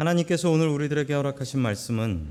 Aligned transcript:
하나님께서 0.00 0.50
오늘 0.50 0.68
우리들에게 0.68 1.12
허락하신 1.12 1.60
말씀은 1.60 2.28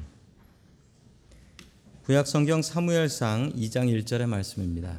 구약 2.04 2.26
성경 2.26 2.63
사무엘상 2.63 3.54
2장 3.54 3.94
1절의 3.94 4.26
말씀입니다. 4.26 4.97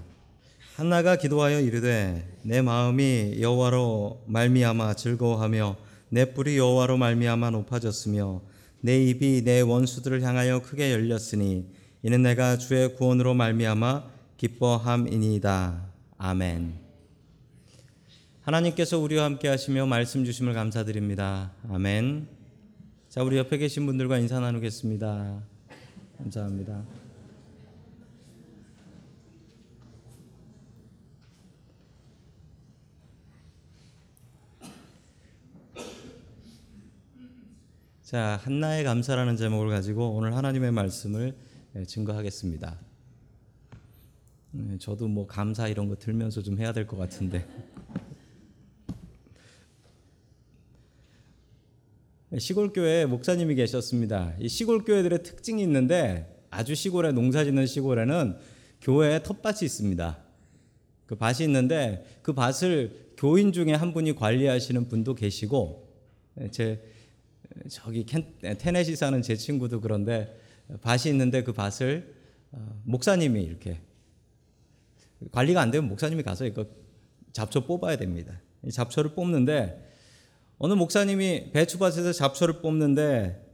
한나가 0.77 1.17
기도하여 1.17 1.59
이르되 1.59 2.39
내 2.43 2.63
마음이 2.63 3.39
여호와로 3.41 4.23
말미암아 4.29 4.95
즐거워하며 4.95 5.77
내 6.11 6.33
뿔이 6.33 6.59
여호와로 6.59 6.97
말미암아 6.97 7.51
높아졌으며 7.51 8.41
내 8.83 9.05
입이 9.05 9.43
내 9.43 9.63
원수들을 9.63 10.23
향하여 10.23 10.63
크게 10.63 10.93
열렸으니 10.93 11.67
이는 12.05 12.23
내가 12.23 12.57
주의 12.57 12.95
구원으로 12.95 13.35
말미암아 13.35 14.05
기뻐함이니이다. 14.37 15.89
아멘. 16.19 16.75
하나님께서 18.43 19.01
우리와 19.01 19.25
함께 19.25 19.49
하시며 19.49 19.87
말씀 19.87 20.25
주심을 20.25 20.55
감사드립니다. 20.55 21.51
아멘. 21.69 22.40
자, 23.11 23.25
우리 23.25 23.37
옆에 23.39 23.59
계신 23.59 23.87
분들과 23.87 24.19
인사 24.19 24.39
나누겠습니다. 24.39 25.43
감사합니다. 26.19 26.85
자, 38.03 38.41
한나의 38.43 38.85
감사라는 38.85 39.37
제목을 39.37 39.69
가지고 39.71 40.11
오늘 40.15 40.35
하나님의 40.35 40.73
말씀을 40.73 41.37
예, 41.77 41.85
증거하겠습니다. 41.85 42.77
예, 44.57 44.79
저도 44.79 45.07
뭐 45.07 45.27
감사 45.27 45.69
이런 45.69 45.89
거 45.89 45.95
들면서 45.97 46.43
좀 46.43 46.59
해야 46.59 46.73
될 46.73 46.87
것 46.87 46.97
같은데. 46.97 47.47
시골 52.41 52.73
교회에 52.73 53.07
목사님이 53.07 53.55
계셨습니다. 53.55 54.35
이 54.41 54.49
시골 54.49 54.85
교회들의 54.85 55.23
특징이 55.23 55.63
있는데 55.63 56.43
아주 56.51 56.75
시골에 56.75 57.13
농사 57.13 57.45
짓는 57.45 57.67
시골에는 57.67 58.37
교회에 58.81 59.23
텃밭이 59.23 59.59
있습니다. 59.63 60.19
그 61.07 61.17
밭이 61.17 61.45
있는데 61.45 62.05
그 62.23 62.33
밭을 62.33 63.13
교인 63.17 63.53
중에 63.53 63.75
한 63.75 63.93
분이 63.93 64.15
관리하시는 64.15 64.89
분도 64.89 65.15
계시고 65.15 65.89
예, 66.41 66.51
제 66.51 66.83
저기 67.69 68.07
테네시 68.07 68.97
사는 68.97 69.21
제 69.23 69.37
친구도 69.37 69.81
그런데 69.81 70.35
밭이 70.81 71.11
있는데 71.11 71.43
그 71.43 71.53
밭을 71.53 72.15
어, 72.53 72.81
목사님이 72.85 73.43
이렇게 73.43 73.81
관리가 75.31 75.61
안 75.61 75.71
되면 75.71 75.89
목사님이 75.89 76.23
가서 76.23 76.47
이거 76.47 76.65
잡초 77.33 77.67
뽑아야 77.67 77.97
됩니다. 77.97 78.41
이 78.65 78.71
잡초를 78.71 79.15
뽑는데 79.15 79.90
어느 80.63 80.75
목사님이 80.75 81.53
배추밭에서 81.53 82.13
잡초를 82.13 82.61
뽑는데 82.61 83.51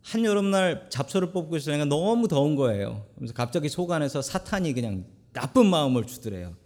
한 0.00 0.24
여름날 0.24 0.88
잡초를 0.88 1.30
뽑고 1.32 1.58
있으니까 1.58 1.84
너무 1.84 2.26
더운 2.26 2.56
거예요. 2.56 3.06
그래서 3.16 3.34
갑자기 3.34 3.68
속 3.68 3.92
안에서 3.92 4.22
사탄이 4.22 4.72
그냥 4.72 5.04
나쁜 5.34 5.66
마음을 5.66 6.06
주더래요. 6.06 6.56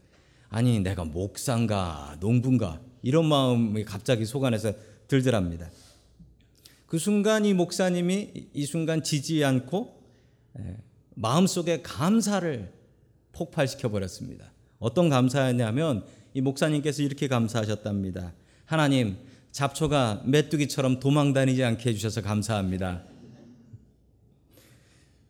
아니 0.49 0.79
내가 0.79 1.05
목사인가 1.05 2.17
농부인가 2.21 2.81
이런 3.03 3.27
마음이 3.27 3.85
갑자기 3.85 4.25
속 4.25 4.45
안에서 4.45 4.73
들더랍니다. 5.09 5.69
그 6.87 6.99
순간 6.99 7.45
이 7.45 7.55
목사님이 7.55 8.51
이 8.55 8.67
순간 8.67 9.03
지지 9.03 9.45
않고 9.45 10.01
마음속에 11.17 11.83
감사를 11.83 12.73
폭발시켜 13.33 13.91
버렸습니다. 13.91 14.53
어떤 14.79 15.09
감사였냐면 15.09 16.05
이 16.35 16.41
목사님께서 16.41 17.03
이렇게 17.03 17.27
감사하셨답니다. 17.27 18.33
하나님, 18.67 19.17
잡초가 19.53 20.23
메뚜기처럼 20.27 21.01
도망 21.01 21.33
다니지 21.33 21.65
않게 21.65 21.91
해주셔서 21.91 22.21
감사합니다. 22.21 23.05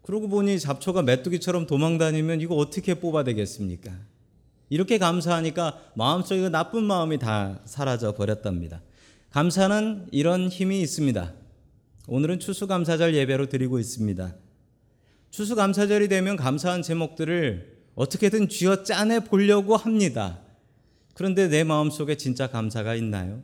그러고 0.02 0.28
보니 0.28 0.58
잡초가 0.58 1.02
메뚜기처럼 1.02 1.66
도망 1.66 1.98
다니면 1.98 2.40
이거 2.40 2.56
어떻게 2.56 2.94
뽑아되겠습니까? 2.94 3.92
이렇게 4.68 4.98
감사하니까 4.98 5.78
마음속에 5.94 6.48
나쁜 6.48 6.84
마음이 6.84 7.18
다 7.18 7.60
사라져 7.66 8.14
버렸답니다. 8.14 8.82
감사는 9.30 10.08
이런 10.12 10.48
힘이 10.48 10.80
있습니다. 10.80 11.32
오늘은 12.08 12.40
추수감사절 12.40 13.14
예배로 13.14 13.48
드리고 13.48 13.78
있습니다. 13.78 14.34
추수감사절이 15.30 16.08
되면 16.08 16.36
감사한 16.36 16.82
제목들을 16.82 17.76
어떻게든 17.94 18.48
쥐어 18.48 18.82
짜내 18.82 19.20
보려고 19.20 19.76
합니다. 19.76 20.40
그런데 21.16 21.48
내 21.48 21.64
마음속에 21.64 22.18
진짜 22.18 22.46
감사가 22.46 22.94
있나요? 22.94 23.42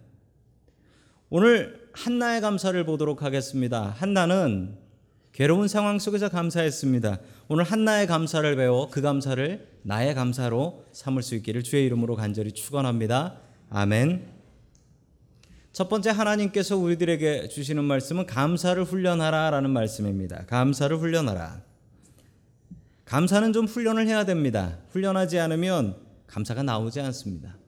오늘 1.31 1.89
한나의 1.95 2.43
감사를 2.43 2.85
보도록 2.85 3.23
하겠습니다. 3.23 3.95
한나는 3.97 4.77
괴로운 5.33 5.69
상황 5.69 5.99
속에서 5.99 6.29
감사했습니다. 6.29 7.21
오늘 7.49 7.65
한나의 7.65 8.07
감사를 8.07 8.55
배워 8.57 8.91
그 8.91 9.01
감사를 9.01 9.67
나의 9.85 10.15
감사로 10.15 10.85
삼을 10.93 11.23
수 11.23 11.35
있기를 11.37 11.63
주의 11.63 11.87
이름으로 11.87 12.15
간절히 12.15 12.53
축원합니다. 12.53 13.39
아멘. 13.71 14.29
첫 15.73 15.89
번째 15.89 16.11
하나님께서 16.11 16.77
우리들에게 16.77 17.49
주시는 17.49 17.85
말씀은 17.85 18.27
감사를 18.27 18.85
훈련하라라는 18.85 19.71
말씀입니다. 19.71 20.45
감사를 20.45 20.95
훈련하라. 20.99 21.63
감사는 23.07 23.55
좀 23.55 23.65
훈련을 23.65 24.09
해야 24.09 24.27
됩니다. 24.27 24.77
훈련하지 24.91 25.39
않으면 25.39 25.97
감사가 26.27 26.63
나오지 26.63 27.01
않습니다. 27.01 27.62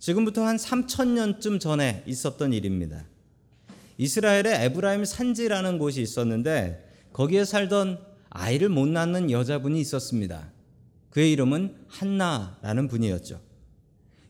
지금부터 0.00 0.44
한 0.44 0.56
3천년쯤 0.56 1.60
전에 1.60 2.02
있었던 2.06 2.52
일입니다. 2.52 3.04
이스라엘에 3.98 4.64
에브라임 4.64 5.04
산지라는 5.04 5.78
곳이 5.78 6.00
있었는데 6.00 6.88
거기에 7.12 7.44
살던 7.44 8.00
아이를 8.30 8.70
못 8.70 8.88
낳는 8.88 9.30
여자분이 9.30 9.78
있었습니다. 9.80 10.50
그의 11.10 11.32
이름은 11.32 11.74
한나라는 11.88 12.88
분이었죠. 12.88 13.40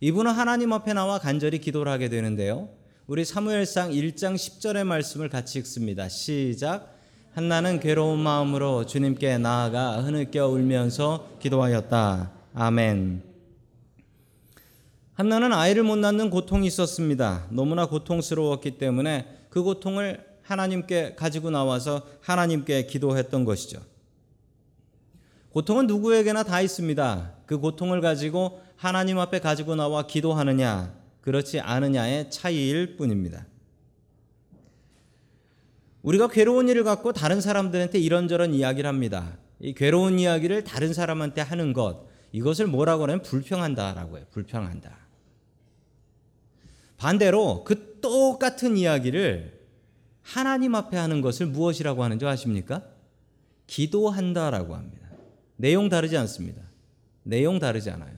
이분은 0.00 0.32
하나님 0.32 0.72
앞에 0.72 0.92
나와 0.92 1.18
간절히 1.18 1.60
기도를 1.60 1.92
하게 1.92 2.08
되는데요. 2.08 2.68
우리 3.06 3.24
사무엘상 3.24 3.90
1장 3.90 4.34
10절의 4.34 4.84
말씀을 4.84 5.28
같이 5.28 5.58
읽습니다. 5.60 6.08
시작. 6.08 6.96
한나는 7.32 7.78
괴로운 7.78 8.18
마음으로 8.18 8.86
주님께 8.86 9.38
나아가 9.38 10.02
흐느껴 10.02 10.48
울면서 10.48 11.28
기도하였다. 11.40 12.32
아멘. 12.54 13.29
한나는 15.20 15.52
아이를 15.52 15.82
못 15.82 15.96
낳는 15.96 16.30
고통이 16.30 16.66
있었습니다. 16.68 17.46
너무나 17.50 17.84
고통스러웠기 17.84 18.78
때문에 18.78 19.26
그 19.50 19.62
고통을 19.62 20.24
하나님께 20.40 21.14
가지고 21.14 21.50
나와서 21.50 22.06
하나님께 22.22 22.86
기도했던 22.86 23.44
것이죠. 23.44 23.82
고통은 25.50 25.86
누구에게나 25.88 26.42
다 26.44 26.62
있습니다. 26.62 27.34
그 27.44 27.58
고통을 27.58 28.00
가지고 28.00 28.62
하나님 28.76 29.18
앞에 29.18 29.40
가지고 29.40 29.74
나와 29.74 30.06
기도하느냐, 30.06 30.94
그렇지 31.20 31.60
않느냐의 31.60 32.30
차이일 32.30 32.96
뿐입니다. 32.96 33.44
우리가 36.00 36.28
괴로운 36.28 36.70
일을 36.70 36.82
갖고 36.82 37.12
다른 37.12 37.42
사람들한테 37.42 37.98
이런저런 37.98 38.54
이야기를 38.54 38.88
합니다. 38.88 39.36
이 39.58 39.74
괴로운 39.74 40.18
이야기를 40.18 40.64
다른 40.64 40.94
사람한테 40.94 41.42
하는 41.42 41.74
것, 41.74 42.06
이것을 42.32 42.68
뭐라고 42.68 43.02
하면 43.02 43.20
불평한다라고 43.20 44.16
해요. 44.16 44.24
불평한다. 44.30 44.99
반대로 47.00 47.64
그 47.64 47.98
똑같은 48.02 48.76
이야기를 48.76 49.58
하나님 50.20 50.74
앞에 50.74 50.98
하는 50.98 51.22
것을 51.22 51.46
무엇이라고 51.46 52.04
하는지 52.04 52.26
아십니까? 52.26 52.84
기도한다라고 53.66 54.74
합니다. 54.76 55.08
내용 55.56 55.88
다르지 55.88 56.18
않습니다. 56.18 56.60
내용 57.22 57.58
다르지 57.58 57.88
않아요. 57.88 58.12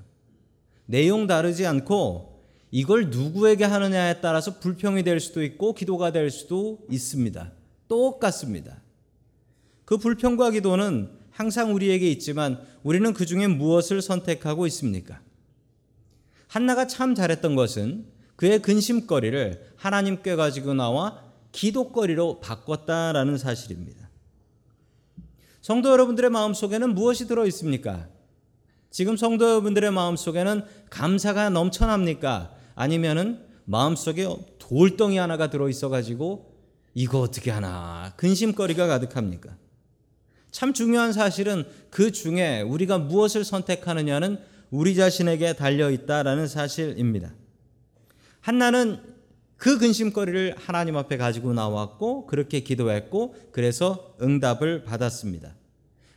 내용 0.86 1.28
다르지 1.28 1.64
않고 1.64 2.44
이걸 2.72 3.10
누구에게 3.10 3.62
하느냐에 3.62 4.20
따라서 4.20 4.58
불평이 4.58 5.04
될 5.04 5.20
수도 5.20 5.44
있고 5.44 5.74
기도가 5.74 6.10
될 6.10 6.28
수도 6.30 6.84
있습니다. 6.90 7.52
똑같습니다. 7.86 8.82
그 9.84 9.96
불평과 9.96 10.50
기도는 10.50 11.08
항상 11.30 11.72
우리에게 11.72 12.10
있지만 12.10 12.60
우리는 12.82 13.12
그 13.12 13.26
중에 13.26 13.46
무엇을 13.46 14.02
선택하고 14.02 14.66
있습니까? 14.66 15.20
한나가 16.48 16.88
참 16.88 17.14
잘했던 17.14 17.54
것은 17.54 18.11
그의 18.42 18.60
근심거리를 18.60 19.74
하나님께 19.76 20.34
가지고 20.34 20.74
나와 20.74 21.22
기도거리로 21.52 22.40
바꿨다라는 22.40 23.38
사실입니다. 23.38 24.10
성도 25.60 25.92
여러분들의 25.92 26.28
마음 26.28 26.52
속에는 26.52 26.92
무엇이 26.92 27.28
들어 27.28 27.46
있습니까? 27.46 28.08
지금 28.90 29.16
성도 29.16 29.48
여러분들의 29.48 29.92
마음 29.92 30.16
속에는 30.16 30.64
감사가 30.90 31.50
넘쳐납니까? 31.50 32.52
아니면은 32.74 33.46
마음 33.64 33.94
속에 33.94 34.26
돌덩이 34.58 35.18
하나가 35.18 35.48
들어 35.48 35.68
있어 35.68 35.88
가지고 35.88 36.52
이거 36.94 37.20
어떻게 37.20 37.52
하나 37.52 38.12
근심거리가 38.16 38.88
가득합니까? 38.88 39.56
참 40.50 40.72
중요한 40.72 41.12
사실은 41.12 41.64
그 41.90 42.10
중에 42.10 42.62
우리가 42.62 42.98
무엇을 42.98 43.44
선택하느냐는 43.44 44.38
우리 44.72 44.96
자신에게 44.96 45.52
달려 45.52 45.92
있다라는 45.92 46.48
사실입니다. 46.48 47.34
한나는 48.42 49.00
그 49.56 49.78
근심거리를 49.78 50.56
하나님 50.58 50.96
앞에 50.96 51.16
가지고 51.16 51.54
나왔고 51.54 52.26
그렇게 52.26 52.60
기도했고 52.60 53.36
그래서 53.52 54.14
응답을 54.20 54.84
받았습니다. 54.84 55.54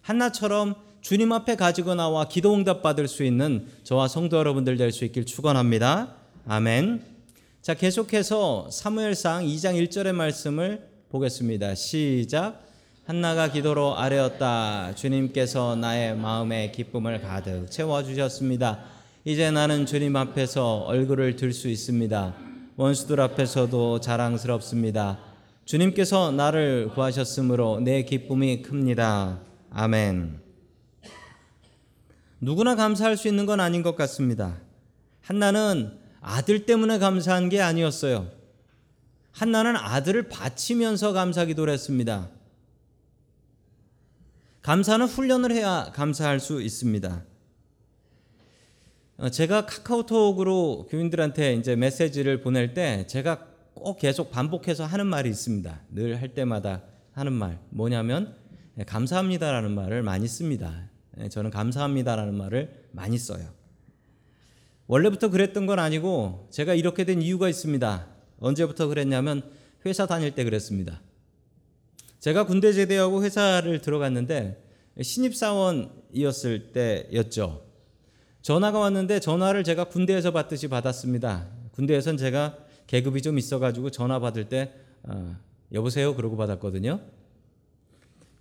한나처럼 0.01 0.75
주님 1.01 1.31
앞에 1.31 1.55
가지고 1.55 1.93
나와 1.93 2.27
기도 2.27 2.55
응답 2.55 2.81
받을 2.81 3.07
수 3.07 3.23
있는 3.23 3.67
저와 3.83 4.07
성도 4.07 4.37
여러분들 4.37 4.75
될 4.77 4.91
수 4.91 5.05
있길 5.05 5.25
축원합니다. 5.25 6.15
아멘. 6.47 7.03
자, 7.61 7.75
계속해서 7.75 8.69
사무엘상 8.71 9.45
2장 9.45 9.75
1절의 9.87 10.13
말씀을 10.13 10.89
보겠습니다. 11.09 11.75
시작. 11.75 12.63
한나가 13.05 13.51
기도로 13.51 13.95
아뢰었다. 13.97 14.95
주님께서 14.95 15.75
나의 15.75 16.15
마음에 16.17 16.71
기쁨을 16.71 17.21
가득 17.21 17.69
채워 17.69 18.03
주셨습니다. 18.03 18.94
이제 19.27 19.49
나는 19.49 19.87
주님 19.87 20.15
앞에서 20.15 20.81
얼굴을 20.81 21.35
들 21.35 21.51
수 21.51 21.67
있습니다. 21.67 22.35
원수들 22.75 23.19
앞에서도 23.19 23.99
자랑스럽습니다. 23.99 25.19
주님께서 25.65 26.29
나를 26.31 26.89
구하셨으므로 26.93 27.79
내 27.79 28.03
기쁨이 28.03 28.61
큽니다. 28.61 29.39
아멘. 29.71 30.39
누구나 32.39 32.75
감사할 32.75 33.17
수 33.17 33.27
있는 33.27 33.47
건 33.47 33.61
아닌 33.61 33.81
것 33.81 33.95
같습니다. 33.95 34.59
한나는 35.21 35.97
아들 36.21 36.67
때문에 36.67 36.99
감사한 36.99 37.49
게 37.49 37.61
아니었어요. 37.61 38.29
한나는 39.31 39.75
아들을 39.75 40.29
바치면서 40.29 41.13
감사 41.13 41.45
기도를 41.45 41.73
했습니다. 41.73 42.29
감사는 44.61 45.03
훈련을 45.07 45.51
해야 45.51 45.91
감사할 45.95 46.39
수 46.39 46.61
있습니다. 46.61 47.23
어, 49.17 49.29
제가 49.29 49.65
카카오톡으로 49.65 50.87
교인들한테 50.89 51.53
이제 51.53 51.75
메시지를 51.75 52.41
보낼 52.41 52.73
때 52.73 53.07
제가 53.07 53.47
꼭 53.73 53.97
계속 53.97 54.29
반복해서 54.31 54.85
하는 54.85 55.07
말이 55.07 55.29
있습니다. 55.29 55.81
늘 55.91 56.15
할 56.17 56.29
때마다 56.33 56.81
하는 57.13 57.31
말 57.31 57.59
뭐냐면 57.69 58.35
예, 58.77 58.83
감사합니다라는 58.83 59.71
말을 59.71 60.03
많이 60.03 60.27
씁니다. 60.27 60.89
예, 61.19 61.29
저는 61.29 61.49
감사합니다라는 61.49 62.33
말을 62.35 62.87
많이 62.91 63.17
써요. 63.17 63.45
원래부터 64.87 65.29
그랬던 65.29 65.65
건 65.65 65.79
아니고 65.79 66.49
제가 66.51 66.73
이렇게 66.73 67.05
된 67.05 67.21
이유가 67.21 67.47
있습니다. 67.47 68.07
언제부터 68.39 68.87
그랬냐면 68.87 69.43
회사 69.85 70.05
다닐 70.05 70.35
때 70.35 70.43
그랬습니다. 70.43 71.01
제가 72.19 72.45
군대 72.45 72.73
제대하고 72.73 73.23
회사를 73.23 73.79
들어갔는데 73.79 74.61
신입사원이었을 75.01 76.73
때였죠. 76.73 77.64
전화가 78.45 78.77
왔는데 78.77 79.21
전화를 79.21 79.63
제가 79.63 79.85
군대에서 79.85 80.29
받듯이 80.29 80.67
받았습니다. 80.67 81.47
군대에선 81.71 82.15
제가 82.15 82.55
계급이 82.85 83.23
좀 83.23 83.39
있어가지고 83.39 83.89
전화 83.89 84.19
받을 84.19 84.49
때 84.49 84.71
어, 85.01 85.35
여보세요 85.73 86.13
그러고 86.13 86.37
받았거든요. 86.37 86.99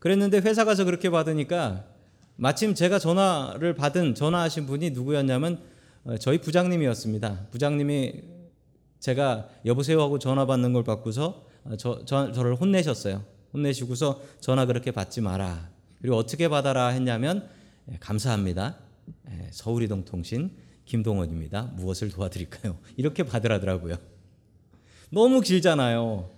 그랬는데 0.00 0.40
회사 0.40 0.66
가서 0.66 0.84
그렇게 0.84 1.08
받으니까 1.08 1.86
마침 2.36 2.74
제가 2.74 2.98
전화를 2.98 3.74
받은 3.76 4.14
전화하신 4.14 4.66
분이 4.66 4.90
누구였냐면 4.90 5.62
어, 6.04 6.18
저희 6.18 6.36
부장님이었습니다. 6.36 7.46
부장님이 7.50 8.24
제가 9.00 9.48
여보세요 9.64 10.02
하고 10.02 10.18
전화 10.18 10.44
받는 10.44 10.74
걸 10.74 10.84
받고서 10.84 11.46
어, 11.64 11.76
저, 11.78 12.04
저, 12.04 12.30
저를 12.30 12.56
혼내셨어요. 12.56 13.24
혼내시고서 13.54 14.20
전화 14.40 14.66
그렇게 14.66 14.90
받지 14.90 15.22
마라. 15.22 15.70
그리고 16.02 16.16
어떻게 16.16 16.50
받아라 16.50 16.88
했냐면 16.88 17.48
예, 17.90 17.96
감사합니다. 18.00 18.83
예, 19.30 19.48
서울이동 19.50 20.04
통신 20.04 20.50
김동원입니다. 20.84 21.72
무엇을 21.74 22.10
도와드릴까요? 22.10 22.78
이렇게 22.96 23.22
받으라더라고요. 23.22 23.96
너무 25.10 25.40
길잖아요. 25.40 26.30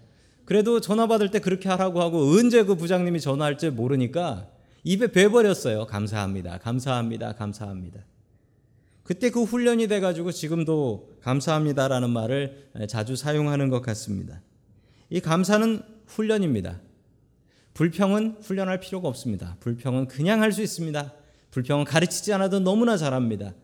그래도 0.45 0.81
전화 0.81 1.07
받을 1.07 1.31
때 1.31 1.41
그렇게 1.41 1.69
하라고 1.69 2.01
하고 2.01 2.21
언제 2.31 2.63
그 2.63 2.77
부장님이 2.77 3.21
전화할 3.21 3.59
줄 3.59 3.73
모르니까 3.73 4.49
입에 4.85 5.09
배버렸어요. 5.11 5.87
감사합니다. 5.87 6.59
감사합니다. 6.59 7.33
감사합니다. 7.35 8.05
그때 9.03 9.31
그 9.31 9.43
훈련이 9.43 9.89
돼가지고 9.89 10.33
지금도 10.33 11.17
감사합니다라는 11.23 12.11
말을 12.11 12.71
자주 12.89 13.17
사용하는 13.17 13.69
것 13.69 13.81
같습니다. 13.81 14.43
이 15.11 15.21
감사는 15.21 15.83
훈련입니다. 16.07 16.81
불평은 17.75 18.39
훈련할 18.43 18.81
필요가 18.81 19.09
없습니다. 19.09 19.57
불평은 19.61 20.09
그냥 20.09 20.43
할 20.43 20.53
수 20.53 20.63
있습니다. 20.63 21.13
불평은 21.51 21.85
가르치지 21.85 22.33
않아도 22.35 22.61
너무나 22.61 22.97
잘합니다. 22.97 23.55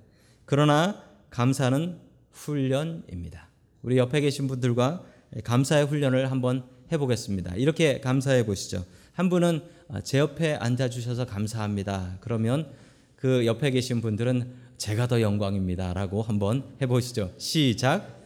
그러나 0.45 1.03
감사는 1.31 1.99
훈련입니다. 2.33 3.49
우리 3.83 3.99
옆에 3.99 4.21
계신 4.21 4.49
분들과 4.49 5.03
감사의 5.45 5.87
훈련을 5.87 6.31
한번 6.31 6.65
해보겠습니다. 6.91 7.55
이렇게 7.57 8.01
감사해 8.01 8.45
보시죠. 8.47 8.85
한 9.13 9.29
분은 9.29 9.63
제 10.05 10.19
옆에 10.19 10.55
앉아 10.55 10.89
주셔서 10.89 11.27
감사합니다. 11.27 12.17
그러면 12.21 12.71
그 13.17 13.47
옆에 13.47 13.71
계신 13.71 14.01
분들은 14.01 14.55
제가 14.79 15.07
더 15.07 15.21
영광입니다 15.21 15.93
라고 15.95 16.23
한번 16.23 16.65
해보시죠. 16.81 17.33
시작. 17.39 18.21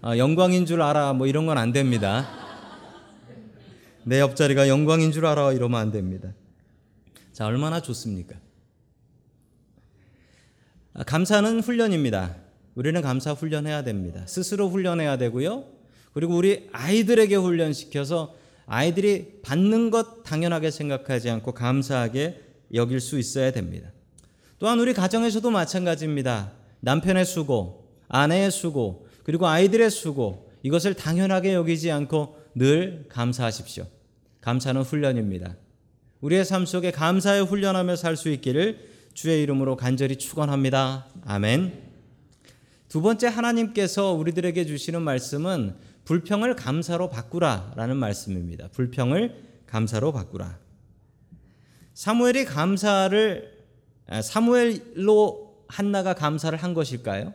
아, 0.00 0.16
영광인 0.16 0.64
줄 0.66 0.80
알아 0.82 1.12
뭐 1.14 1.26
이런 1.26 1.46
건 1.46 1.58
안 1.58 1.72
됩니다. 1.72 2.37
내 4.08 4.20
옆자리가 4.20 4.68
영광인 4.68 5.12
줄 5.12 5.26
알아 5.26 5.52
이러면 5.52 5.78
안 5.78 5.92
됩니다. 5.92 6.32
자 7.34 7.44
얼마나 7.44 7.82
좋습니까? 7.82 8.36
아, 10.94 11.02
감사는 11.04 11.60
훈련입니다. 11.60 12.34
우리는 12.74 13.02
감사 13.02 13.32
훈련해야 13.32 13.84
됩니다. 13.84 14.22
스스로 14.26 14.70
훈련해야 14.70 15.18
되고요. 15.18 15.66
그리고 16.14 16.36
우리 16.38 16.70
아이들에게 16.72 17.36
훈련시켜서 17.36 18.34
아이들이 18.64 19.40
받는 19.42 19.90
것 19.90 20.22
당연하게 20.22 20.70
생각하지 20.70 21.28
않고 21.28 21.52
감사하게 21.52 22.40
여길 22.72 23.00
수 23.00 23.18
있어야 23.18 23.50
됩니다. 23.50 23.90
또한 24.58 24.80
우리 24.80 24.94
가정에서도 24.94 25.50
마찬가지입니다. 25.50 26.52
남편의 26.80 27.26
수고, 27.26 27.86
아내의 28.08 28.50
수고, 28.52 29.06
그리고 29.22 29.46
아이들의 29.46 29.90
수고, 29.90 30.50
이것을 30.62 30.94
당연하게 30.94 31.52
여기지 31.52 31.90
않고 31.90 32.38
늘 32.54 33.04
감사하십시오. 33.08 33.86
감사는 34.40 34.80
훈련입니다. 34.82 35.56
우리의 36.20 36.44
삶 36.44 36.66
속에 36.66 36.90
감사에 36.90 37.40
훈련하며 37.40 37.96
살 37.96 38.16
수 38.16 38.28
있기를 38.30 38.88
주의 39.14 39.42
이름으로 39.42 39.76
간절히 39.76 40.16
축원합니다. 40.16 41.06
아멘. 41.24 41.88
두 42.88 43.02
번째 43.02 43.26
하나님께서 43.26 44.12
우리들에게 44.12 44.64
주시는 44.64 45.02
말씀은 45.02 45.76
불평을 46.04 46.56
감사로 46.56 47.10
바꾸라라는 47.10 47.96
말씀입니다. 47.96 48.68
불평을 48.68 49.42
감사로 49.66 50.12
바꾸라. 50.12 50.58
사무엘이 51.94 52.44
감사를 52.44 53.58
아, 54.06 54.22
사무엘로 54.22 55.64
한나가 55.68 56.14
감사를 56.14 56.56
한 56.56 56.72
것일까요? 56.72 57.34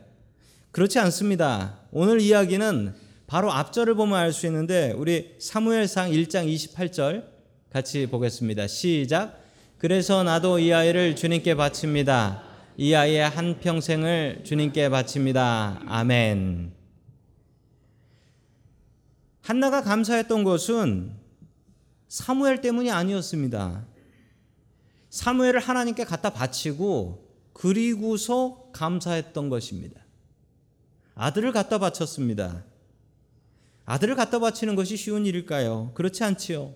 그렇지 0.72 0.98
않습니다. 0.98 1.78
오늘 1.92 2.20
이야기는 2.20 2.94
바로 3.34 3.50
앞절을 3.50 3.96
보면 3.96 4.16
알 4.16 4.32
수 4.32 4.46
있는데 4.46 4.92
우리 4.92 5.34
사무엘상 5.40 6.12
1장 6.12 6.46
28절 6.46 7.26
같이 7.68 8.06
보겠습니다. 8.06 8.68
시작. 8.68 9.42
그래서 9.76 10.22
나도 10.22 10.60
이 10.60 10.72
아이를 10.72 11.16
주님께 11.16 11.56
바칩니다. 11.56 12.44
이 12.76 12.94
아이의 12.94 13.28
한 13.28 13.58
평생을 13.58 14.42
주님께 14.44 14.88
바칩니다. 14.88 15.82
아멘. 15.84 16.74
한나가 19.40 19.82
감사했던 19.82 20.44
것은 20.44 21.16
사무엘 22.06 22.60
때문이 22.60 22.92
아니었습니다. 22.92 23.84
사무엘을 25.10 25.58
하나님께 25.58 26.04
갖다 26.04 26.30
바치고 26.30 27.28
그리고서 27.52 28.70
감사했던 28.72 29.48
것입니다. 29.48 30.00
아들을 31.16 31.50
갖다 31.50 31.78
바쳤습니다. 31.78 32.62
아들을 33.84 34.14
갖다 34.14 34.38
바치는 34.38 34.76
것이 34.76 34.96
쉬운 34.96 35.26
일일까요? 35.26 35.92
그렇지 35.94 36.24
않지요. 36.24 36.74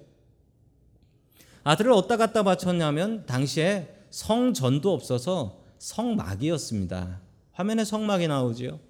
아들을 1.64 1.90
어디다 1.92 2.16
갖다 2.16 2.42
바쳤냐면 2.42 3.24
당시에 3.26 3.94
성전도 4.10 4.92
없어서 4.92 5.62
성막이었습니다. 5.78 7.20
화면에 7.52 7.84
성막이 7.84 8.28
나오지요. 8.28 8.80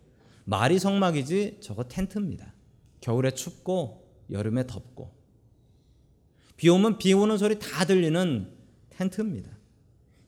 말이 0.45 0.79
성막이지 0.79 1.59
저거 1.61 1.85
텐트입니다. 1.85 2.53
겨울에 3.01 3.31
춥고 3.31 4.07
여름에 4.31 4.67
덥고 4.67 5.11
비 6.57 6.69
오면 6.69 6.99
비 6.99 7.13
오는 7.13 7.39
소리 7.39 7.59
다 7.59 7.85
들리는 7.85 8.53
텐트입니다. 8.91 9.51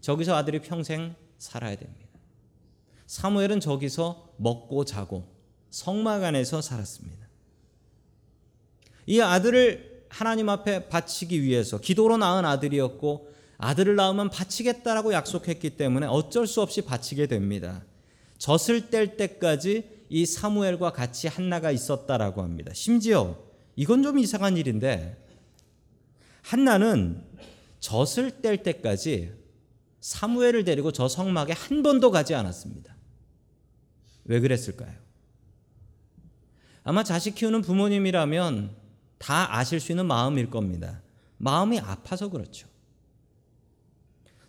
저기서 0.00 0.34
아들이 0.34 0.60
평생 0.60 1.14
살아야 1.38 1.76
됩니다. 1.76 2.08
사무엘은 3.06 3.60
저기서 3.60 4.34
먹고 4.36 4.84
자고 4.84 5.24
성막 5.70 6.22
안에서 6.22 6.62
살았습니다. 6.62 7.19
이 9.10 9.20
아들을 9.20 10.04
하나님 10.08 10.48
앞에 10.48 10.88
바치기 10.88 11.42
위해서 11.42 11.80
기도로 11.80 12.16
낳은 12.16 12.44
아들이었고 12.44 13.28
아들을 13.58 13.96
낳으면 13.96 14.30
바치겠다라고 14.30 15.12
약속했기 15.12 15.70
때문에 15.70 16.06
어쩔 16.06 16.46
수 16.46 16.62
없이 16.62 16.82
바치게 16.82 17.26
됩니다. 17.26 17.84
젖을 18.38 18.88
뗄 18.88 19.16
때까지 19.16 20.04
이 20.08 20.24
사무엘과 20.24 20.92
같이 20.92 21.26
한나가 21.26 21.72
있었다라고 21.72 22.42
합니다. 22.42 22.72
심지어 22.72 23.36
이건 23.74 24.04
좀 24.04 24.20
이상한 24.20 24.56
일인데 24.56 25.16
한나는 26.42 27.24
젖을 27.80 28.42
뗄 28.42 28.62
때까지 28.62 29.32
사무엘을 29.98 30.62
데리고 30.62 30.92
저 30.92 31.08
성막에 31.08 31.52
한 31.52 31.82
번도 31.82 32.12
가지 32.12 32.36
않았습니다. 32.36 32.94
왜 34.26 34.38
그랬을까요? 34.38 34.94
아마 36.84 37.02
자식 37.02 37.34
키우는 37.34 37.62
부모님이라면 37.62 38.79
다 39.20 39.54
아실 39.54 39.80
수 39.80 39.92
있는 39.92 40.06
마음일 40.06 40.50
겁니다. 40.50 41.02
마음이 41.36 41.78
아파서 41.78 42.30
그렇죠. 42.30 42.66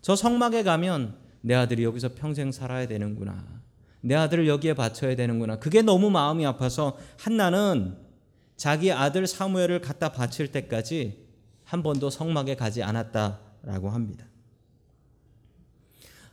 저 0.02 0.16
성막에 0.16 0.64
가면 0.64 1.18
내 1.42 1.54
아들이 1.54 1.84
여기서 1.84 2.16
평생 2.16 2.52
살아야 2.52 2.88
되는구나. 2.88 3.46
내 4.00 4.16
아들을 4.16 4.48
여기에 4.48 4.74
바쳐야 4.74 5.16
되는구나. 5.16 5.60
그게 5.60 5.82
너무 5.82 6.10
마음이 6.10 6.46
아파서 6.46 6.98
한나는 7.20 7.98
자기 8.56 8.92
아들 8.94 9.28
사무엘을 9.28 9.82
갖다 9.82 10.14
바칠 10.14 10.52
때까지 10.52 11.28
한 11.66 11.84
번도 11.84 12.10
성막에 12.10 12.56
가지 12.56 12.82
않았다라고 12.82 13.90
합니다. 13.90 14.26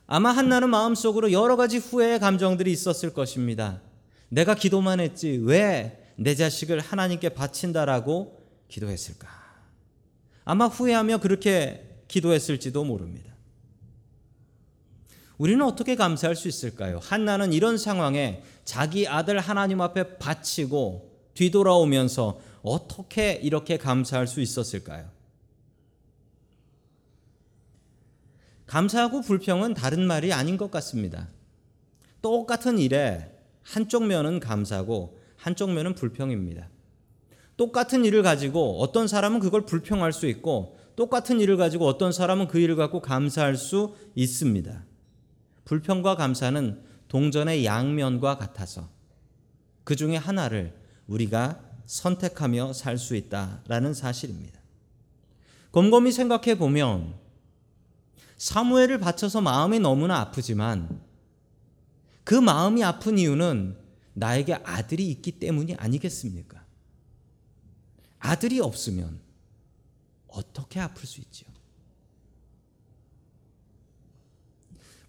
아마 0.07 0.31
한나는 0.31 0.69
마음속으로 0.69 1.33
여러 1.33 1.57
가지 1.57 1.77
후회의 1.77 2.19
감정들이 2.19 2.71
있었을 2.71 3.13
것입니다. 3.13 3.81
내가 4.29 4.55
기도만 4.55 5.01
했지 5.01 5.39
왜 5.43 5.98
내 6.19 6.35
자식을 6.35 6.81
하나님께 6.81 7.29
바친다라고 7.29 8.45
기도했을까? 8.67 9.29
아마 10.43 10.67
후회하며 10.67 11.19
그렇게 11.19 12.03
기도했을지도 12.09 12.83
모릅니다. 12.83 13.33
우리는 15.37 15.63
어떻게 15.65 15.95
감사할 15.95 16.35
수 16.35 16.49
있을까요? 16.49 16.99
한나는 17.01 17.53
이런 17.53 17.77
상황에 17.77 18.43
자기 18.65 19.07
아들 19.07 19.39
하나님 19.39 19.79
앞에 19.79 20.17
바치고 20.17 21.09
뒤돌아오면서 21.35 22.41
어떻게 22.63 23.33
이렇게 23.33 23.77
감사할 23.77 24.27
수 24.27 24.41
있었을까요? 24.41 25.09
감사하고 28.65 29.21
불평은 29.21 29.73
다른 29.73 30.05
말이 30.05 30.33
아닌 30.33 30.57
것 30.57 30.69
같습니다. 30.69 31.29
똑같은 32.21 32.77
일에 32.77 33.31
한쪽 33.63 34.05
면은 34.05 34.41
감사고 34.41 35.18
한쪽 35.39 35.71
면은 35.71 35.95
불평입니다. 35.95 36.69
똑같은 37.55 38.05
일을 38.05 38.23
가지고 38.23 38.79
어떤 38.79 39.07
사람은 39.07 39.39
그걸 39.39 39.65
불평할 39.65 40.13
수 40.13 40.27
있고 40.27 40.77
똑같은 40.95 41.39
일을 41.39 41.57
가지고 41.57 41.87
어떤 41.87 42.11
사람은 42.11 42.47
그 42.47 42.59
일을 42.59 42.75
갖고 42.75 43.01
감사할 43.01 43.55
수 43.55 43.95
있습니다. 44.15 44.85
불평과 45.63 46.15
감사는 46.15 46.81
동전의 47.07 47.65
양면과 47.65 48.37
같아서 48.37 48.89
그 49.83 49.95
중에 49.95 50.17
하나를 50.17 50.73
우리가 51.07 51.61
선택하며 51.85 52.73
살 52.73 52.97
수 52.97 53.15
있다라는 53.15 53.93
사실입니다. 53.93 54.59
곰곰이 55.71 56.11
생각해 56.11 56.57
보면 56.57 57.15
사무엘을 58.37 58.99
바쳐서 58.99 59.41
마음이 59.41 59.79
너무나 59.79 60.19
아프지만 60.19 61.01
그 62.23 62.35
마음이 62.35 62.83
아픈 62.83 63.17
이유는 63.17 63.78
나에게 64.19 64.55
아들이 64.55 65.09
있기 65.09 65.33
때문이 65.39 65.75
아니겠습니까? 65.75 66.63
아들이 68.19 68.59
없으면 68.59 69.19
어떻게 70.27 70.79
아플 70.79 71.07
수 71.07 71.21
있지요? 71.21 71.49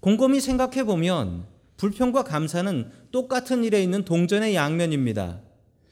곰곰이 0.00 0.40
생각해 0.40 0.84
보면 0.84 1.46
불평과 1.76 2.24
감사는 2.24 2.90
똑같은 3.10 3.64
일에 3.64 3.82
있는 3.82 4.04
동전의 4.04 4.54
양면입니다. 4.54 5.40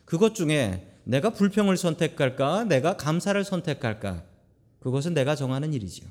그것 0.05 0.35
중에 0.35 0.97
내가 1.05 1.31
불평을 1.31 1.77
선택할까, 1.77 2.65
내가 2.65 2.97
감사를 2.97 3.43
선택할까, 3.43 4.25
그것은 4.81 5.15
내가 5.15 5.35
정하는 5.35 5.73
일이지요. 5.73 6.09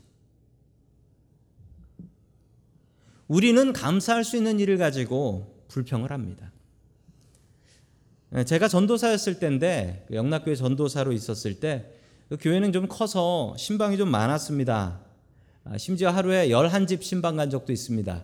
우리는 3.27 3.73
감사할 3.73 4.23
수 4.23 4.37
있는 4.37 4.59
일을 4.59 4.77
가지고 4.77 5.65
불평을 5.67 6.11
합니다. 6.11 6.51
제가 8.45 8.67
전도사였을 8.67 9.39
때인데 9.39 10.05
그 10.07 10.15
영락교회 10.15 10.55
전도사로 10.55 11.11
있었을 11.11 11.59
때 11.59 11.97
그 12.29 12.37
교회는 12.37 12.73
좀 12.73 12.87
커서 12.87 13.55
신방이 13.57 13.97
좀 13.97 14.09
많았습니다. 14.09 14.99
아, 15.63 15.77
심지어 15.77 16.09
하루에 16.09 16.49
11집 16.49 17.01
신방 17.01 17.37
간 17.37 17.49
적도 17.49 17.71
있습니다. 17.71 18.23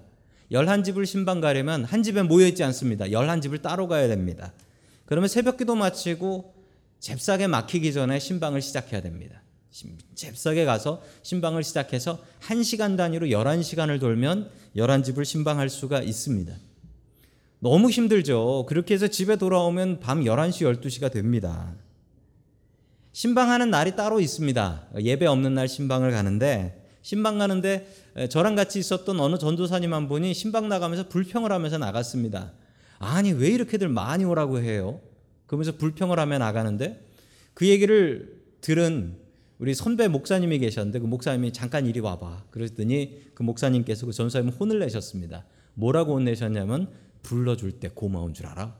11집을 0.52 1.06
신방 1.06 1.40
가려면 1.40 1.86
한 1.86 2.04
집에 2.04 2.22
모여 2.22 2.48
있지 2.48 2.64
않습니다. 2.64 3.06
11집을 3.06 3.62
따로 3.62 3.88
가야 3.88 4.08
됩니다. 4.08 4.54
그러면 5.06 5.30
새벽 5.30 5.58
기도 5.58 5.76
마치고 5.76 6.54
잽싸게 7.00 7.48
막히기 7.48 7.94
전에 7.94 8.20
신방을 8.20 8.62
시작해야 8.62 9.02
됩니다. 9.02 9.42
잽싸게 10.16 10.66
가서 10.66 11.02
신방을 11.24 11.64
시작해서 11.64 12.24
1시간 12.42 12.98
단위로 12.98 13.28
11시간을 13.28 14.00
돌면 14.00 14.50
11집을 14.76 15.26
신방할 15.26 15.70
수가 15.70 16.02
있습니다. 16.02 16.54
너무 17.64 17.90
힘들죠. 17.90 18.66
그렇게 18.68 18.94
해서 18.94 19.08
집에 19.08 19.38
돌아오면 19.38 20.02
밤 20.02 20.26
11시, 20.26 20.82
12시가 20.82 21.10
됩니다. 21.10 21.74
신방하는 23.14 23.70
날이 23.70 23.96
따로 23.96 24.20
있습니다. 24.20 24.90
예배 25.00 25.26
없는 25.26 25.54
날 25.54 25.70
신방을 25.70 26.12
가는데 26.12 26.84
신방 27.04 27.38
가는데 27.38 27.88
저랑 28.30 28.56
같이 28.56 28.80
있었던 28.80 29.18
어느 29.18 29.38
전도사님 29.38 29.94
한 29.94 30.10
분이 30.10 30.34
신방 30.34 30.68
나가면서 30.68 31.08
불평을 31.08 31.54
하면서 31.54 31.78
나갔습니다. 31.78 32.52
아니 33.00 33.32
왜 33.32 33.48
이렇게들 33.48 33.88
많이 33.88 34.26
오라고 34.26 34.60
해요? 34.60 35.00
그러면서 35.46 35.78
불평을 35.78 36.20
하며 36.20 36.40
나가는데 36.40 37.02
그 37.54 37.66
얘기를 37.66 38.42
들은 38.60 39.16
우리 39.58 39.74
선배 39.74 40.10
목사님이 40.10 40.60
계셨는데 40.60 41.00
그 41.00 41.06
목사님이 41.06 41.54
잠깐 41.54 41.86
이리 41.86 42.02
와봐. 42.02 42.44
그랬더니 42.50 43.22
그 43.34 43.44
목사님께서 43.44 44.06
그 44.06 44.12
전사님 44.12 44.50
혼을 44.50 44.80
내셨습니다. 44.80 45.46
뭐라고 45.76 46.16
혼내셨냐면 46.16 46.90
불러줄 47.24 47.80
때 47.80 47.90
고마운 47.90 48.34
줄 48.34 48.46
알아. 48.46 48.78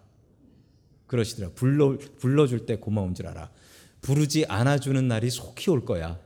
그러시더라. 1.08 1.52
불러 1.56 1.98
불러줄 2.20 2.66
때 2.66 2.76
고마운 2.78 3.16
줄 3.16 3.28
알아. 3.28 3.50
부르지 4.02 4.46
않아주는 4.46 5.08
날이 5.08 5.30
속히 5.30 5.72
올 5.72 5.86
거야. 5.86 6.20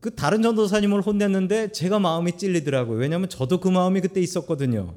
그 0.00 0.14
다른 0.14 0.40
전도사님을 0.40 1.00
혼냈는데 1.02 1.72
제가 1.72 1.98
마음이 1.98 2.36
찔리더라고요. 2.38 2.98
왜냐하면 2.98 3.28
저도 3.28 3.58
그 3.58 3.68
마음이 3.68 4.00
그때 4.00 4.20
있었거든요. 4.20 4.94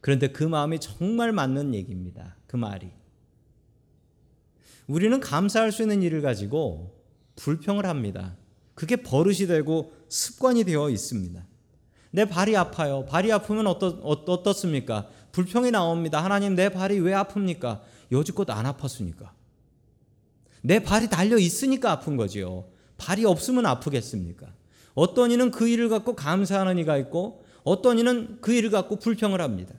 그런데 0.00 0.28
그 0.28 0.42
마음이 0.42 0.80
정말 0.80 1.32
맞는 1.32 1.74
얘기입니다. 1.74 2.36
그 2.46 2.56
말이. 2.56 2.88
우리는 4.86 5.20
감사할 5.20 5.70
수 5.70 5.82
있는 5.82 6.02
일을 6.02 6.22
가지고 6.22 6.96
불평을 7.36 7.84
합니다. 7.84 8.36
그게 8.74 8.96
버릇이 8.96 9.46
되고 9.46 9.92
습관이 10.08 10.64
되어 10.64 10.88
있습니다. 10.88 11.44
내 12.10 12.24
발이 12.24 12.56
아파요. 12.56 13.04
발이 13.08 13.30
아프면 13.32 13.66
어떠, 13.66 13.88
어떻 14.02 14.52
습니까? 14.52 15.08
불평이 15.32 15.70
나옵니다. 15.70 16.22
하나님 16.22 16.54
내 16.54 16.68
발이 16.68 16.98
왜 17.00 17.12
아픕니까? 17.12 17.80
여지껏 18.12 18.48
안 18.50 18.64
아팠으니까. 18.64 19.30
내 20.62 20.82
발이 20.82 21.08
달려 21.08 21.38
있으니까 21.38 21.92
아픈 21.92 22.16
거지요. 22.16 22.66
발이 22.96 23.24
없으면 23.24 23.66
아프겠습니까? 23.66 24.46
어떤 24.94 25.30
이는 25.30 25.50
그 25.50 25.68
일을 25.68 25.88
갖고 25.88 26.16
감사하는 26.16 26.78
이가 26.78 26.96
있고 26.98 27.44
어떤 27.62 27.98
이는 27.98 28.38
그 28.40 28.52
일을 28.52 28.70
갖고 28.70 28.96
불평을 28.96 29.40
합니다. 29.40 29.74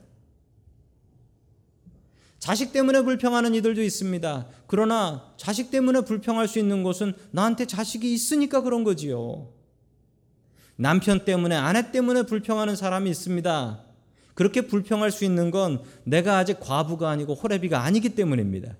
자식 2.38 2.72
때문에 2.72 3.02
불평하는 3.02 3.54
이들도 3.54 3.82
있습니다. 3.82 4.46
그러나 4.66 5.34
자식 5.36 5.70
때문에 5.70 6.00
불평할 6.02 6.48
수 6.48 6.58
있는 6.58 6.82
것은 6.82 7.12
나한테 7.32 7.66
자식이 7.66 8.14
있으니까 8.14 8.62
그런 8.62 8.82
거지요. 8.82 9.52
남편 10.80 11.26
때문에 11.26 11.54
아내 11.54 11.92
때문에 11.92 12.22
불평하는 12.22 12.74
사람이 12.74 13.10
있습니다. 13.10 13.84
그렇게 14.32 14.62
불평할 14.62 15.10
수 15.10 15.26
있는 15.26 15.50
건 15.50 15.82
내가 16.04 16.38
아직 16.38 16.58
과부가 16.58 17.10
아니고 17.10 17.34
호래비가 17.34 17.82
아니기 17.82 18.14
때문입니다. 18.14 18.78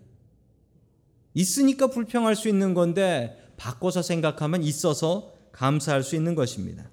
있으니까 1.34 1.88
불평할 1.88 2.36
수 2.36 2.48
있는 2.48 2.72
건데 2.72 3.52
바꿔서 3.58 4.00
생각하면 4.00 4.62
있어서 4.62 5.34
감사할 5.52 6.02
수 6.02 6.16
있는 6.16 6.34
것입니다. 6.34 6.88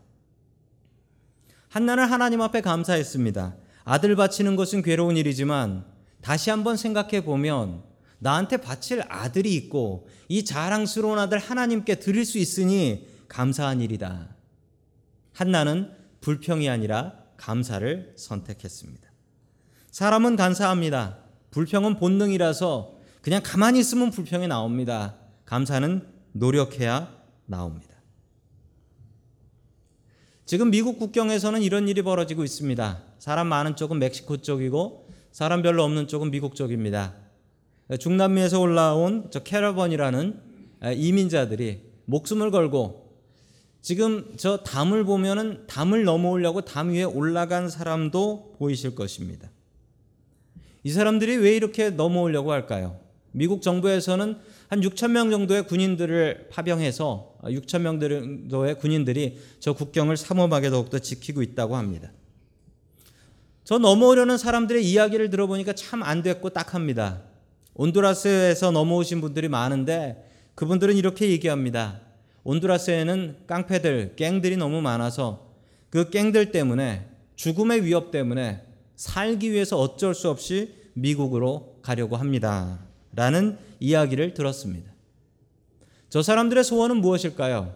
한나는 1.70 2.04
하나님 2.04 2.42
앞에 2.42 2.60
감사했습니다. 2.60 3.56
아들 3.86 4.14
바치는 4.18 4.58
것은 4.58 4.82
괴로운 4.82 5.16
일이지만 5.16 5.86
다시 6.20 6.50
한번 6.50 6.76
생각해 6.76 7.24
보면 7.24 7.82
나한테 8.20 8.58
바칠 8.58 9.04
아들이 9.08 9.56
있고 9.56 10.10
이 10.28 10.44
자랑스러운 10.44 11.18
아들 11.18 11.40
하나님께 11.40 11.96
드릴 11.96 12.26
수 12.26 12.38
있으니 12.40 13.08
감사한 13.30 13.80
일이다. 13.80 14.36
한나는 15.38 15.92
불평이 16.20 16.68
아니라 16.68 17.14
감사를 17.38 18.14
선택했습니다. 18.18 19.08
사람은 19.92 20.36
감사합니다. 20.36 21.20
불평은 21.52 21.98
본능이라서 21.98 22.98
그냥 23.22 23.42
가만히 23.44 23.80
있으면 23.80 24.10
불평이 24.10 24.48
나옵니다. 24.48 25.16
감사는 25.46 26.08
노력해야 26.32 27.16
나옵니다. 27.46 27.96
지금 30.48 30.72
미국 30.72 30.98
국경에서는 30.98 31.62
이런 31.62 31.88
일이 31.88 32.02
벌어지고 32.02 32.44
있습니다. 32.44 33.04
사람 33.20 33.46
많은 33.46 33.76
쪽은 33.76 34.00
멕시코 34.00 34.38
쪽이고 34.38 35.08
사람 35.32 35.62
별로 35.62 35.84
없는 35.84 36.08
쪽은 36.08 36.32
미국 36.32 36.56
쪽입니다. 36.56 37.14
중남미에서 38.00 38.60
올라온 38.60 39.30
저 39.30 39.44
캐러번이라는 39.44 40.42
이민자들이 40.96 41.84
목숨을 42.06 42.50
걸고 42.50 43.07
지금 43.82 44.34
저 44.38 44.58
담을 44.58 45.04
보면은 45.04 45.66
담을 45.68 46.04
넘어오려고 46.04 46.62
담 46.62 46.90
위에 46.90 47.04
올라간 47.04 47.70
사람도 47.70 48.56
보이실 48.58 48.96
것입니다. 48.96 49.50
이 50.84 50.92
사람들이 50.92 51.38
왜 51.38 51.56
이렇게 51.56 51.90
넘어오려고 51.90 52.52
할까요? 52.52 53.00
미국 53.32 53.62
정부에서는 53.62 54.38
한 54.70 54.82
6천 54.82 55.12
명 55.12 55.30
정도의 55.30 55.68
군인들을 55.68 56.50
파병해서 56.52 57.38
6천 57.44 57.82
명 57.82 58.00
정도의 58.00 58.80
군인들이 58.80 59.40
저 59.60 59.74
국경을 59.74 60.18
삼엄하게 60.18 60.70
더욱더 60.70 61.00
지키고 61.00 61.42
있다고 61.42 61.76
합니다. 61.76 62.12
저 63.64 63.78
넘어오려는 63.78 64.38
사람들의 64.38 64.86
이야기를 64.86 65.30
들어보니까 65.30 65.74
참 65.74 66.02
안 66.04 66.24
됐고 66.24 66.50
딱합니다. 66.50 67.22
온두라스에서 67.74 68.72
넘어오신 68.72 69.22
분들이 69.22 69.50
많은데 69.50 70.26
그분들은 70.56 70.96
이렇게 70.96 71.30
얘기합니다. 71.30 72.02
온두라스에는 72.48 73.40
깡패들, 73.46 74.16
갱들이 74.16 74.56
너무 74.56 74.82
많아서 74.82 75.52
그 75.90 76.10
갱들 76.10 76.54
때문에 76.54 77.06
죽음의 77.36 77.84
위협 77.84 78.10
때문에 78.10 78.64
살기 78.96 79.52
위해서 79.52 79.78
어쩔 79.78 80.16
수 80.16 80.30
없이 80.30 80.74
미국으로 80.94 81.80
가려고 81.82 82.16
합니다. 82.16 82.80
라는 83.14 83.58
이야기를 83.82 84.34
들었습니다. 84.34 84.90
저 86.08 86.22
사람들의 86.22 86.64
소원은 86.64 86.98
무엇일까요? 86.98 87.76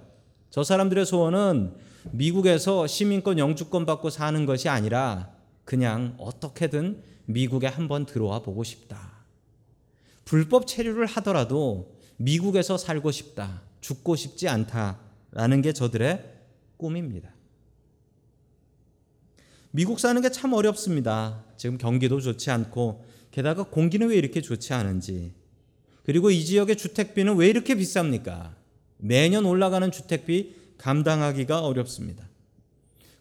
저 0.49 0.63
사람들의 0.63 1.05
소원은 1.05 1.73
미국에서 2.11 2.87
시민권 2.87 3.39
영주권 3.39 3.85
받고 3.85 4.09
사는 4.09 4.45
것이 4.45 4.69
아니라 4.69 5.31
그냥 5.65 6.15
어떻게든 6.17 7.03
미국에 7.25 7.67
한번 7.67 8.05
들어와 8.05 8.39
보고 8.39 8.63
싶다. 8.63 9.25
불법 10.23 10.65
체류를 10.65 11.07
하더라도 11.07 11.93
미국에서 12.15 12.77
살고 12.77 13.11
싶다. 13.11 13.69
죽고 13.81 14.15
싶지 14.15 14.47
않다라는 14.47 15.61
게 15.61 15.73
저들의 15.73 16.23
꿈입니다. 16.77 17.29
미국 19.71 19.99
사는 19.99 20.21
게 20.21 20.29
참 20.29 20.53
어렵습니다. 20.53 21.43
지금 21.57 21.77
경기도 21.77 22.19
좋지 22.19 22.51
않고 22.51 23.05
게다가 23.31 23.63
공기는 23.63 24.07
왜 24.07 24.17
이렇게 24.17 24.41
좋지 24.41 24.73
않은지 24.73 25.33
그리고 26.03 26.31
이 26.31 26.43
지역의 26.43 26.77
주택비는 26.77 27.35
왜 27.35 27.47
이렇게 27.47 27.75
비쌉니까? 27.75 28.53
매년 28.97 29.45
올라가는 29.45 29.89
주택비 29.91 30.55
감당하기가 30.77 31.61
어렵습니다. 31.61 32.27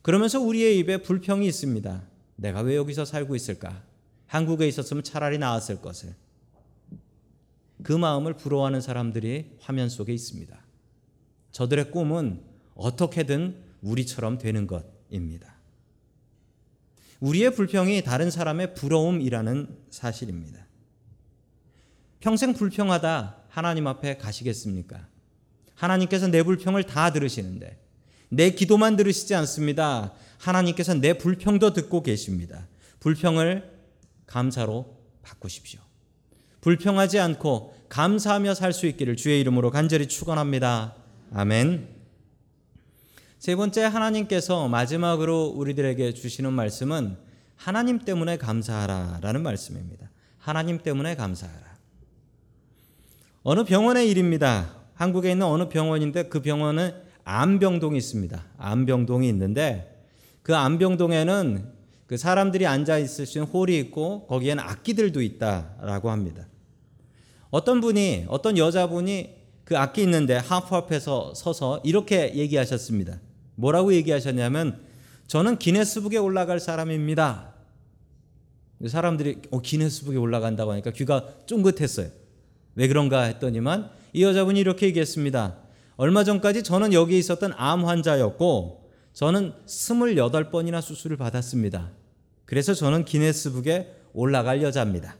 그러면서 0.02 0.40
우리의 0.40 0.78
입에 0.78 0.98
불평이 0.98 1.46
있습니다. 1.46 2.02
내가 2.36 2.60
왜 2.62 2.76
여기서 2.76 3.04
살고 3.04 3.36
있을까? 3.36 3.82
한국에 4.26 4.66
있었으면 4.66 5.04
차라리 5.04 5.38
나았을 5.38 5.82
것을. 5.82 6.14
그 7.82 7.92
마음을 7.92 8.34
부러워하는 8.34 8.80
사람들이 8.80 9.56
화면 9.60 9.88
속에 9.88 10.12
있습니다. 10.12 10.58
저들의 11.52 11.90
꿈은 11.90 12.42
어떻게든 12.74 13.56
우리처럼 13.82 14.38
되는 14.38 14.66
것입니다. 14.66 15.54
우리의 17.20 17.54
불평이 17.54 18.02
다른 18.02 18.30
사람의 18.30 18.74
부러움이라는 18.74 19.78
사실입니다. 19.90 20.66
평생 22.20 22.54
불평하다 22.54 23.44
하나님 23.48 23.86
앞에 23.86 24.16
가시겠습니까? 24.16 25.06
하나님께서 25.74 26.28
내 26.28 26.42
불평을 26.42 26.84
다 26.84 27.12
들으시는데 27.12 27.78
내 28.28 28.50
기도만 28.50 28.96
들으시지 28.96 29.34
않습니다. 29.34 30.12
하나님께서 30.38 30.94
내 30.94 31.14
불평도 31.14 31.72
듣고 31.72 32.02
계십니다. 32.02 32.68
불평을 33.00 33.78
감사로 34.26 34.96
바꾸십시오. 35.22 35.80
불평하지 36.60 37.18
않고 37.18 37.74
감사하며 37.88 38.54
살 38.54 38.72
수 38.72 38.86
있기를 38.86 39.16
주의 39.16 39.40
이름으로 39.40 39.70
간절히 39.70 40.06
축원합니다. 40.06 40.94
아멘. 41.32 41.88
세 43.38 43.56
번째 43.56 43.84
하나님께서 43.84 44.68
마지막으로 44.68 45.46
우리들에게 45.46 46.12
주시는 46.12 46.52
말씀은 46.52 47.16
하나님 47.56 47.98
때문에 47.98 48.36
감사하라라는 48.36 49.42
말씀입니다. 49.42 50.10
하나님 50.38 50.78
때문에 50.78 51.14
감사하라. 51.16 51.70
어느 53.42 53.64
병원의 53.64 54.10
일입니다. 54.10 54.74
한국에 54.94 55.32
있는 55.32 55.46
어느 55.46 55.68
병원인데 55.68 56.24
그 56.24 56.42
병원은 56.42 56.92
암병동이 57.24 57.96
있습니다. 57.96 58.44
암병동이 58.58 59.28
있는데 59.30 60.04
그 60.42 60.54
암병동에는 60.54 61.72
그 62.06 62.16
사람들이 62.16 62.66
앉아 62.66 62.98
있을 62.98 63.24
수 63.24 63.38
있는 63.38 63.50
홀이 63.50 63.78
있고 63.78 64.26
거기에는 64.26 64.62
악기들도 64.62 65.22
있다라고 65.22 66.10
합니다. 66.10 66.46
어떤 67.50 67.80
분이 67.80 68.26
어떤 68.28 68.56
여자분이 68.56 69.40
그 69.64 69.76
악기 69.76 70.02
있는데 70.02 70.36
하프 70.36 70.74
앞에서 70.74 71.34
서서 71.34 71.80
이렇게 71.84 72.34
얘기하셨습니다. 72.34 73.20
뭐라고 73.54 73.92
얘기하셨냐면 73.94 74.80
저는 75.26 75.58
기네스북에 75.58 76.16
올라갈 76.16 76.58
사람입니다. 76.58 77.54
사람들이 78.86 79.42
어, 79.50 79.60
기네스북에 79.60 80.16
올라간다고 80.16 80.72
하니까 80.72 80.90
귀가 80.92 81.28
쫑긋했어요. 81.46 82.08
왜 82.74 82.88
그런가 82.88 83.22
했더니만 83.22 83.90
이 84.12 84.24
여자분이 84.24 84.58
이렇게 84.58 84.86
얘기했습니다. 84.86 85.56
얼마 85.96 86.24
전까지 86.24 86.62
저는 86.62 86.92
여기 86.92 87.18
있었던 87.18 87.52
암 87.56 87.84
환자였고 87.84 88.90
저는 89.12 89.52
28번이나 89.66 90.80
수술을 90.80 91.16
받았습니다. 91.16 91.90
그래서 92.46 92.74
저는 92.74 93.04
기네스북에 93.04 93.94
올라갈 94.14 94.62
여자입니다. 94.62 95.16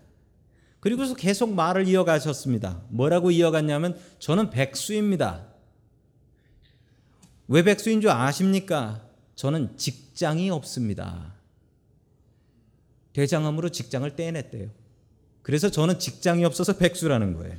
그리고서 0.80 1.14
계속 1.14 1.52
말을 1.52 1.86
이어가셨습니다. 1.86 2.82
뭐라고 2.88 3.30
이어갔냐면 3.30 3.98
저는 4.18 4.50
백수입니다. 4.50 5.46
왜 7.48 7.62
백수인 7.62 8.00
줄 8.00 8.10
아십니까? 8.10 9.02
저는 9.36 9.76
직장이 9.76 10.50
없습니다. 10.50 11.34
대장암으로 13.12 13.70
직장을 13.70 14.14
떼냈대요. 14.16 14.68
그래서 15.42 15.70
저는 15.70 15.98
직장이 15.98 16.44
없어서 16.44 16.76
백수라는 16.76 17.34
거예요. 17.34 17.56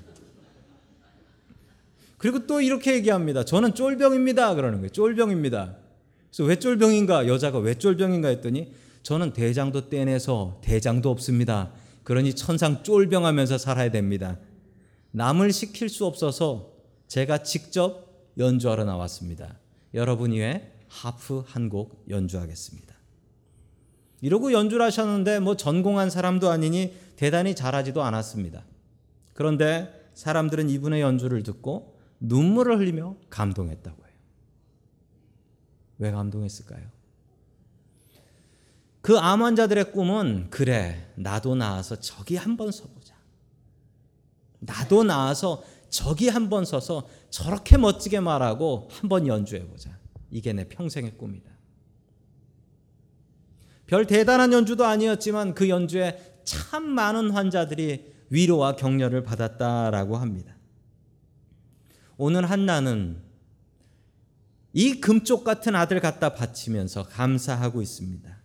그리고 2.18 2.46
또 2.46 2.62
이렇게 2.62 2.94
얘기합니다. 2.94 3.44
저는 3.44 3.74
쫄병입니다. 3.74 4.54
그러는 4.56 4.80
거예요. 4.80 4.90
쫄병입니다. 4.92 5.76
그래서 6.30 6.44
왜 6.44 6.56
쫄병인가? 6.58 7.28
여자가 7.28 7.60
왜 7.60 7.74
쫄병인가 7.74 8.30
했더니 8.30 8.74
저는 9.04 9.34
대장도 9.34 9.90
떼내서 9.90 10.62
대장도 10.62 11.10
없습니다. 11.10 11.72
그러니 12.12 12.34
천상 12.34 12.84
쫄병하면서 12.84 13.58
살아야 13.58 13.89
됩니다. 13.89 14.38
남을 15.12 15.54
시킬 15.54 15.88
수 15.88 16.06
없어서 16.06 16.74
제가 17.08 17.43
직접 17.43 18.34
연주하러 18.38 18.84
나왔습니다. 18.84 19.58
여러분 19.93 20.34
위해 20.34 20.74
하프 20.89 21.41
한 21.47 21.69
곡 21.69 22.04
연주하겠습니다. 22.10 22.93
이러고 24.19 24.52
연주를 24.52 24.86
하셨는데 24.88 25.39
뭐 25.39 25.56
전공한 25.56 26.10
사람도 26.10 26.50
아니니 26.50 26.93
대단히 27.15 27.56
잘하지도 27.56 28.04
않았습니다. 28.04 28.65
그런데 29.34 30.12
사람들은 30.13 30.69
이분의 30.69 31.00
연주를 31.00 31.43
듣고 31.43 31.97
눈물을 32.19 32.78
흘리며 32.78 33.15
감동했다고 33.30 34.04
해요. 34.04 34.15
왜 36.00 36.12
감동했을까요? 36.12 36.89
그 39.02 39.18
암 39.18 39.42
환자들의 39.42 39.92
꿈은 39.92 40.50
그래 40.52 41.12
나도 41.16 41.56
나와서 41.56 42.00
저기 42.00 42.36
한번 42.36 42.72
서보자. 42.72 43.16
나도 44.60 45.04
나와서 45.04 45.64
저기 45.90 46.30
한번 46.30 46.66
서서 46.66 47.10
저렇게 47.30 47.78
멋지게 47.78 48.20
말하고 48.20 48.88
한번 48.92 49.28
연주해 49.28 49.68
보자. 49.68 49.98
이게 50.30 50.54
내 50.54 50.68
평생의 50.68 51.18
꿈이다. 51.18 51.50
별 53.88 54.06
대단한 54.06 54.54
연주도 54.54 54.86
아니었지만 54.86 55.54
그 55.54 55.68
연주에 55.68 56.40
참 56.46 56.84
많은 56.84 57.32
환자들이 57.32 58.14
위로와 58.30 58.78
격려를 58.78 59.24
받았다라고 59.24 60.16
합니다. 60.16 60.56
오늘 62.16 62.50
한나는 62.50 63.22
이 64.74 65.02
금쪽 65.02 65.44
같은 65.44 65.76
아들 65.76 66.00
갖다 66.00 66.34
바치면서 66.34 67.04
감사하고 67.10 67.82
있습니다. 67.82 68.41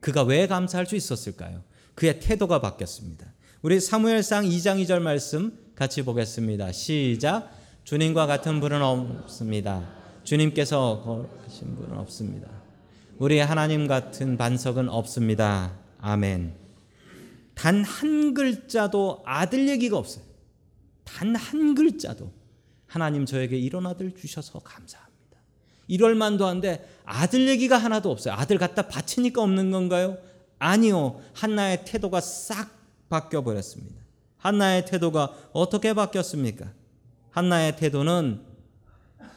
그가 0.00 0.22
왜 0.22 0.46
감사할 0.46 0.86
수 0.86 0.96
있었을까요? 0.96 1.62
그의 1.94 2.20
태도가 2.20 2.60
바뀌었습니다. 2.60 3.26
우리 3.62 3.78
사무엘상 3.80 4.44
2장 4.44 4.82
2절 4.84 5.00
말씀 5.00 5.58
같이 5.74 6.02
보겠습니다. 6.02 6.72
시작. 6.72 7.50
주님과 7.84 8.26
같은 8.26 8.60
분은 8.60 8.82
없습니다. 8.82 9.86
주님께서 10.24 11.02
거룩하신 11.04 11.76
분은 11.76 11.98
없습니다. 11.98 12.48
우리 13.18 13.38
하나님 13.38 13.86
같은 13.86 14.36
반석은 14.38 14.88
없습니다. 14.88 15.76
아멘. 15.98 16.54
단 17.54 17.82
한 17.84 18.32
글자도 18.32 19.22
아들 19.26 19.68
얘기가 19.68 19.98
없어요. 19.98 20.24
단 21.04 21.34
한 21.36 21.74
글자도 21.74 22.32
하나님 22.86 23.26
저에게 23.26 23.58
이런 23.58 23.86
아들 23.86 24.14
주셔서 24.14 24.60
감사합니다. 24.60 25.09
이럴 25.90 26.14
만도 26.14 26.46
한데 26.46 26.88
아들 27.04 27.48
얘기가 27.48 27.76
하나도 27.76 28.12
없어요. 28.12 28.34
아들 28.34 28.58
갖다 28.58 28.86
바치니까 28.86 29.42
없는 29.42 29.72
건가요? 29.72 30.18
아니요. 30.60 31.20
한나의 31.34 31.84
태도가 31.84 32.20
싹 32.20 32.70
바뀌어 33.08 33.42
버렸습니다. 33.42 34.00
한나의 34.36 34.86
태도가 34.86 35.34
어떻게 35.52 35.92
바뀌었습니까? 35.92 36.72
한나의 37.30 37.76
태도는 37.76 38.40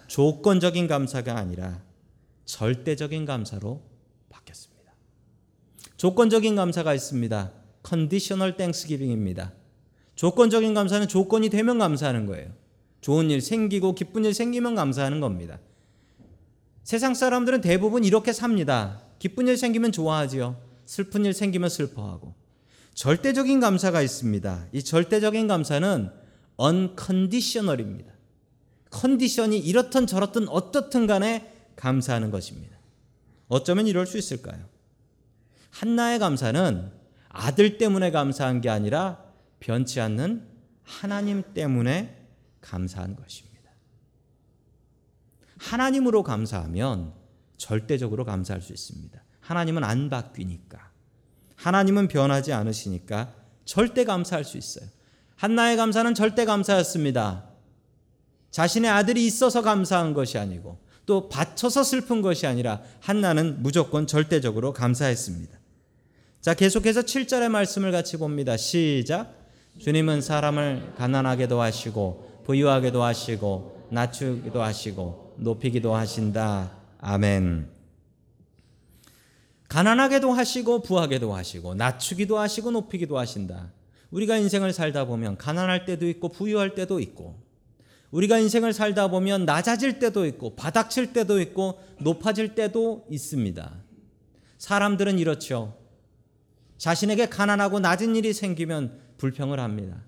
조건적인 0.06 0.88
감사가 0.88 1.36
아니라 1.36 1.82
절대적인 2.46 3.26
감사로 3.26 3.82
바뀌었습니다. 4.30 4.94
조건적인 5.98 6.56
감사가 6.56 6.94
있습니다. 6.94 7.52
conditional 7.82 8.58
thanksgiving입니다. 8.58 9.54
조건적인 10.13 10.76
감사는 10.76 11.08
조건이 11.08 11.50
되면 11.50 11.80
감사하는 11.80 12.28
거예요. 12.28 12.52
좋은 13.02 13.32
일 13.32 13.42
생기고 13.42 13.96
기쁜 13.96 14.24
일 14.24 14.36
생기면 14.36 14.76
감사하는 14.76 15.20
겁니다. 15.20 15.58
세상 16.84 17.13
사람들은 17.13 17.62
대부분 17.62 18.04
이렇게 18.04 18.34
삽니다. 18.34 19.02
기쁜 19.19 19.48
일 19.48 19.58
생기면 19.58 19.91
좋아하지요. 19.91 20.58
슬픈 20.86 21.26
일 21.26 21.34
생기면 21.34 21.69
슬퍼하고. 21.69 22.36
절대적인 22.93 23.60
감사가 23.60 24.02
있습니다. 24.02 24.67
이 24.74 24.84
절대적인 24.84 25.48
감사는 25.48 26.10
unconditional입니다. 26.60 28.13
컨디션이 28.89 29.58
이렇든 29.58 30.06
저렇든 30.06 30.48
어떻든 30.50 31.08
간에 31.08 31.52
감사하는 31.76 32.30
것입니다. 32.30 32.78
어쩌면 33.48 33.88
이럴 33.88 34.06
수 34.06 34.17
있을까요? 34.17 34.63
한나의 35.72 36.19
감사는 36.19 36.91
아들 37.30 37.78
때문에 37.78 38.12
감사한 38.12 38.62
게 38.62 38.69
아니라 38.69 39.24
변치 39.60 40.00
않는 40.00 40.48
하나님 40.84 41.41
때문에 41.54 42.28
감사한 42.62 43.15
것입니다. 43.15 43.53
하나님으로 45.63 46.23
감사하면 46.23 47.13
절대적으로 47.58 48.26
감사할 48.26 48.62
수 48.62 48.73
있습니다. 48.73 49.23
하나님은 49.39 49.84
안 49.84 50.10
바뀌니까. 50.10 50.91
하나님은 51.56 52.10
변하지 52.10 52.52
않으시니까 52.52 53.34
절대 53.63 54.04
감사할 54.04 54.43
수 54.43 54.58
있어요. 54.58 54.86
한나의 55.36 55.78
감사는 55.78 56.13
절대 56.15 56.43
감사였습니다. 56.45 57.45
자신의 58.52 58.91
아들이 58.91 59.26
있어서 59.26 59.62
감사한 59.62 60.13
것이 60.13 60.38
아니고 60.38 60.80
또 61.06 61.30
바쳐서 61.30 61.84
슬픈 61.84 62.21
것이 62.21 62.45
아니라 62.45 62.82
한나는 62.99 63.62
무조건 63.63 64.06
절대적으로 64.06 64.73
감사했습니다. 64.73 65.58
자, 66.41 66.54
계속해서 66.54 67.02
7절의 67.02 67.49
말씀을 67.49 67.91
같이 67.91 68.17
봅니다. 68.17 68.58
시작. 68.58 69.34
주님은 69.80 70.21
사람을 70.21 70.93
가난하게도 70.97 71.62
하시고 71.62 72.41
부유하게도 72.45 73.02
하시고 73.02 73.88
낮추기도 73.91 74.62
하시고 74.62 75.23
높이기도 75.38 75.96
하신다. 75.96 76.72
아멘. 77.00 77.69
가난하게도 79.67 80.32
하시고 80.32 80.82
부하게도 80.84 81.34
하시고 81.34 81.76
낮추기도 81.76 82.38
하시고 82.38 82.72
높이기도 82.72 83.17
하신다. 83.17 83.72
우리가 84.12 84.38
인생을 84.38 84.72
살다 84.72 85.06
보면 85.06 85.38
가난할 85.38 85.86
때도 85.86 86.08
있고 86.08 86.30
부유할 86.30 86.76
때도 86.76 87.00
있고 87.00 87.41
우리가 88.12 88.38
인생을 88.38 88.74
살다 88.74 89.08
보면 89.08 89.46
낮아질 89.46 89.98
때도 89.98 90.28
있고 90.28 90.56
바닥칠 90.56 91.13
때도 91.13 91.41
있고 91.41 91.80
높아질 92.00 92.54
때도 92.54 93.08
있습니다. 93.10 93.74
사람들은 94.60 95.17
이렇죠. 95.17 95.76
자신에게 96.78 97.30
가난하고 97.30 97.80
낮은 97.80 98.15
일이 98.15 98.34
생기면 98.34 99.00
불평을 99.17 99.60
합니다. 99.60 100.04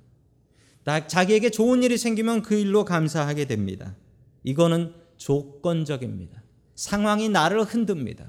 자기에게 1.07 1.49
좋은 1.49 1.81
일이 1.81 1.97
생기면 1.97 2.43
그 2.43 2.53
일로 2.53 2.85
감사하게 2.85 3.45
됩니다. 3.45 3.95
이거는 4.43 4.93
조건적입니다. 5.17 6.41
상황이 6.75 7.29
나를 7.29 7.63
흔듭니다. 7.63 8.25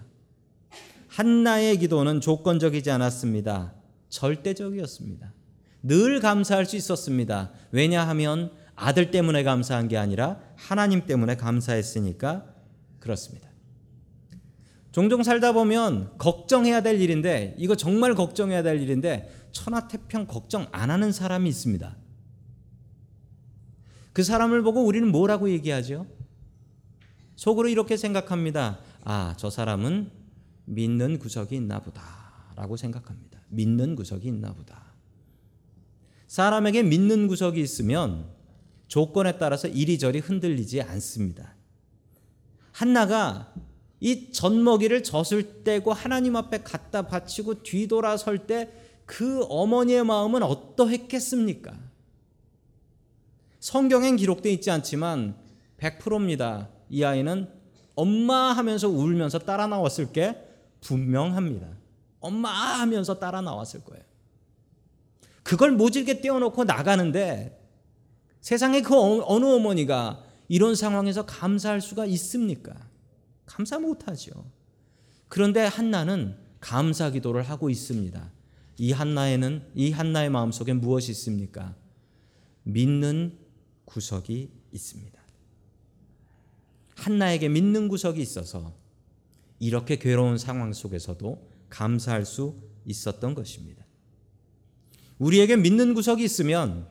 한나의 1.08 1.78
기도는 1.78 2.20
조건적이지 2.20 2.90
않았습니다. 2.90 3.74
절대적이었습니다. 4.08 5.32
늘 5.82 6.20
감사할 6.20 6.66
수 6.66 6.76
있었습니다. 6.76 7.52
왜냐하면 7.70 8.52
아들 8.74 9.10
때문에 9.10 9.42
감사한 9.42 9.88
게 9.88 9.96
아니라 9.96 10.40
하나님 10.56 11.06
때문에 11.06 11.36
감사했으니까 11.36 12.46
그렇습니다. 13.00 13.48
종종 14.92 15.22
살다 15.22 15.52
보면 15.52 16.16
걱정해야 16.18 16.80
될 16.82 17.00
일인데 17.00 17.54
이거 17.58 17.76
정말 17.76 18.14
걱정해야 18.14 18.62
될 18.62 18.80
일인데 18.80 19.30
천하태평 19.52 20.26
걱정 20.26 20.66
안 20.72 20.90
하는 20.90 21.12
사람이 21.12 21.48
있습니다. 21.48 21.96
그 24.12 24.22
사람을 24.22 24.62
보고 24.62 24.84
우리는 24.84 25.10
뭐라고 25.10 25.50
얘기하죠? 25.50 26.06
속으로 27.36 27.68
이렇게 27.68 27.96
생각합니다. 27.96 28.80
아, 29.04 29.34
저 29.36 29.50
사람은 29.50 30.10
믿는 30.64 31.18
구석이 31.18 31.54
있나 31.54 31.80
보다. 31.80 32.02
라고 32.56 32.76
생각합니다. 32.76 33.40
믿는 33.48 33.94
구석이 33.94 34.26
있나 34.28 34.52
보다. 34.52 34.94
사람에게 36.26 36.82
믿는 36.82 37.28
구석이 37.28 37.60
있으면 37.60 38.26
조건에 38.88 39.38
따라서 39.38 39.68
이리저리 39.68 40.18
흔들리지 40.18 40.82
않습니다. 40.82 41.54
한나가 42.72 43.52
이 44.00 44.32
젖먹이를 44.32 45.02
젖을 45.02 45.62
떼고 45.64 45.92
하나님 45.92 46.36
앞에 46.36 46.62
갖다 46.62 47.06
바치고 47.06 47.62
뒤돌아설 47.62 48.46
때 48.46 48.86
그 49.06 49.44
어머니의 49.48 50.04
마음은 50.04 50.42
어떠했겠습니까? 50.42 51.78
성경엔 53.60 54.16
기록되어 54.16 54.52
있지 54.52 54.70
않지만 54.70 55.36
100%입니다. 55.78 56.68
이 56.90 57.04
아이는 57.04 57.48
엄마 57.94 58.52
하면서 58.52 58.88
울면서 58.88 59.40
따라 59.40 59.66
나왔을 59.66 60.12
게 60.12 60.36
분명합니다. 60.80 61.66
엄마 62.20 62.50
하면서 62.50 63.18
따라 63.18 63.40
나왔을 63.40 63.82
거예요. 63.84 64.04
그걸 65.42 65.72
모질게 65.72 66.20
떼어놓고 66.20 66.64
나가는데 66.64 67.62
세상에 68.40 68.82
그 68.82 68.94
어, 68.94 69.24
어느 69.26 69.44
어머니가 69.44 70.22
이런 70.48 70.74
상황에서 70.74 71.26
감사할 71.26 71.80
수가 71.80 72.06
있습니까? 72.06 72.74
감사 73.46 73.78
못하죠. 73.78 74.32
그런데 75.28 75.64
한나는 75.66 76.36
감사 76.60 77.10
기도를 77.10 77.42
하고 77.42 77.70
있습니다. 77.70 78.30
이 78.78 78.92
한나에는 78.92 79.70
이 79.74 79.90
한나의 79.90 80.30
마음속에 80.30 80.72
무엇이 80.72 81.12
있습니까? 81.12 81.74
믿는 82.64 83.38
구석이 83.84 84.50
있습니다. 84.72 85.15
한나에게 86.96 87.48
믿는 87.48 87.88
구석이 87.88 88.20
있어서 88.20 88.74
이렇게 89.58 89.96
괴로운 89.96 90.38
상황 90.38 90.72
속에서도 90.72 91.50
감사할 91.68 92.24
수 92.24 92.56
있었던 92.84 93.34
것입니다. 93.34 93.84
우리에게 95.18 95.56
믿는 95.56 95.94
구석이 95.94 96.24
있으면 96.24 96.88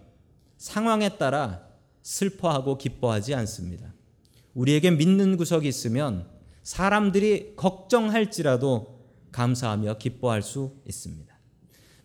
상황에 0.57 1.17
따라 1.17 1.67
슬퍼하고 2.01 2.77
기뻐하지 2.77 3.33
않습니다. 3.35 3.93
우리에게 4.53 4.91
믿는 4.91 5.37
구석이 5.37 5.67
있으면 5.67 6.27
사람들이 6.63 7.55
걱정할지라도 7.55 8.95
감사하며 9.31 9.97
기뻐할 9.97 10.41
수 10.41 10.75
있습니다. 10.87 11.35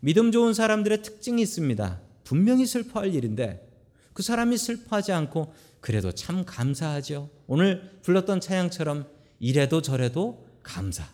믿음 0.01 0.33
좋은 0.33 0.53
사람들의 0.53 1.03
특징이 1.03 1.41
있습니다. 1.43 2.01
분명히 2.25 2.67
슬퍼할 2.67 3.15
일인데 3.15 3.69
그 4.13 4.23
사람이 4.23 4.59
슬퍼하지 4.59 5.13
않고 5.13 5.53
그래도 5.81 6.13
참 6.13 6.45
감사하죠. 6.45 7.31
오늘 7.47 7.99
불렀던 8.03 8.41
찬양처럼 8.41 9.07
이래도 9.39 9.83
저래도 9.83 10.47
감사 10.63 11.05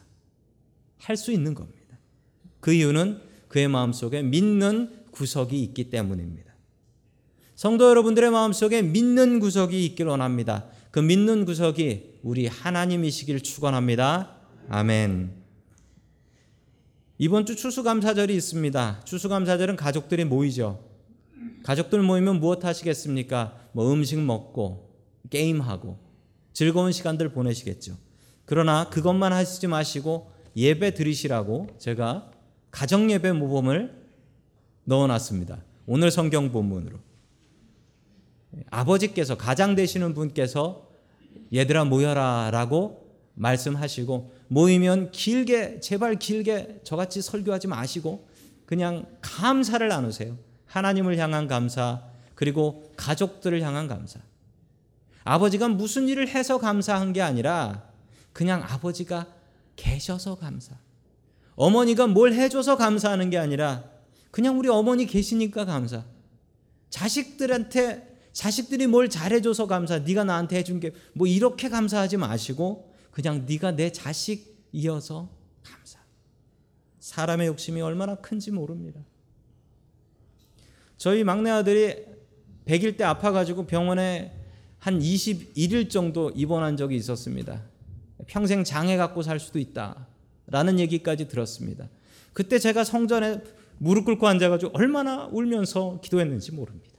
할 0.99 1.17
수 1.17 1.31
있는 1.31 1.55
겁니다. 1.55 1.99
그 2.61 2.73
이유는 2.73 3.21
그의 3.49 3.69
마음속에 3.69 4.23
믿는 4.23 5.05
구석이 5.13 5.63
있기 5.63 5.91
때문입니다. 5.91 6.53
성도 7.55 7.89
여러분들의 7.89 8.31
마음속에 8.31 8.83
믿는 8.83 9.39
구석이 9.41 9.85
있기를 9.87 10.11
원합니다. 10.11 10.67
그 10.91 10.99
믿는 10.99 11.45
구석이 11.45 12.21
우리 12.23 12.47
하나님이시길 12.49 13.41
축원합니다. 13.41 14.37
아멘. 14.69 15.33
이번 17.19 17.47
주 17.47 17.57
추수감사절이 17.57 18.35
있습니다. 18.37 19.03
추수감사절은 19.05 19.77
가족들이 19.77 20.25
모이죠. 20.25 20.85
가족들 21.63 22.03
모이면 22.03 22.41
무엇 22.41 22.65
하시겠습니까? 22.65 23.66
뭐 23.77 23.93
음식 23.93 24.19
먹고 24.19 24.89
게임하고 25.29 25.99
즐거운 26.55 26.93
시간들 26.93 27.29
보내시겠죠. 27.29 27.99
그러나 28.47 28.89
그것만 28.89 29.35
하시지 29.35 29.67
마시고 29.67 30.33
예배 30.57 30.95
드리시라고 30.95 31.67
제가 31.77 32.31
가정 32.71 33.11
예배 33.11 33.33
모범을 33.33 33.95
넣어 34.85 35.07
놨습니다. 35.07 35.63
오늘 35.85 36.11
성경 36.11 36.53
본문으로 36.53 36.97
아버지께서 38.71 39.37
가장 39.37 39.75
되시는 39.75 40.15
분께서 40.15 40.89
얘들아 41.53 41.85
모여라라고 41.85 43.07
말씀하시고 43.35 44.33
모이면 44.49 45.11
길게 45.11 45.81
제발 45.81 46.19
길게 46.19 46.81
저같이 46.83 47.21
설교하지 47.21 47.69
마시고 47.69 48.27
그냥 48.65 49.05
감사를 49.21 49.87
나누세요. 49.87 50.39
하나님을 50.65 51.19
향한 51.19 51.47
감사, 51.47 52.16
그리고 52.37 52.93
가족들을 52.97 53.61
향한 53.63 53.89
감사. 53.89 54.21
아버지가 55.25 55.67
무슨 55.67 56.07
일을 56.07 56.29
해서 56.29 56.59
감사한 56.59 57.13
게 57.13 57.21
아니라 57.21 57.91
그냥 58.33 58.63
아버지가 58.63 59.27
계셔서 59.75 60.37
감사. 60.37 60.79
어머니가 61.57 62.07
뭘 62.07 62.33
해줘서 62.33 62.77
감사하는 62.77 63.31
게 63.31 63.39
아니라 63.39 63.91
그냥 64.31 64.59
우리 64.59 64.69
어머니 64.69 65.07
계시니까 65.07 65.65
감사. 65.65 66.05
자식들한테 66.91 68.15
자식들이 68.33 68.87
뭘 68.87 69.09
잘해줘서 69.09 69.67
감사. 69.67 69.99
네가 69.99 70.23
나한테 70.25 70.59
해준 70.59 70.79
게 70.79 70.93
뭐 71.15 71.27
이렇게 71.27 71.69
감사하지 71.71 72.19
마시고 72.19 72.95
그냥 73.11 73.47
네가 73.49 73.73
내 73.73 73.91
자식이어서 73.91 75.31
감사. 75.63 75.99
사람의 77.01 77.47
욕심이 77.47 77.81
얼마나 77.81 78.17
큰지 78.17 78.51
모릅니다. 78.51 79.01
저희 80.99 81.25
막내 81.25 81.51
아들이 81.51 82.16
100일 82.67 82.97
때 82.97 83.05
아파가지고 83.05 83.67
병원에 83.67 84.33
한 84.79 84.99
21일 84.99 85.89
정도 85.91 86.31
입원한 86.31 86.77
적이 86.77 86.97
있었습니다. 86.97 87.63
평생 88.27 88.65
장애 88.65 88.97
갖고 88.97 89.23
살 89.23 89.41
수도 89.41 89.59
있다. 89.59 90.07
라는 90.49 90.79
얘기까지 90.79 91.29
들었습니다. 91.29 91.89
그때 92.33 92.59
제가 92.59 92.85
성전에 92.85 93.43
무릎 93.79 94.05
꿇고 94.05 94.27
앉아가지고 94.27 94.73
얼마나 94.75 95.27
울면서 95.27 96.01
기도했는지 96.03 96.53
모릅니다. 96.53 96.97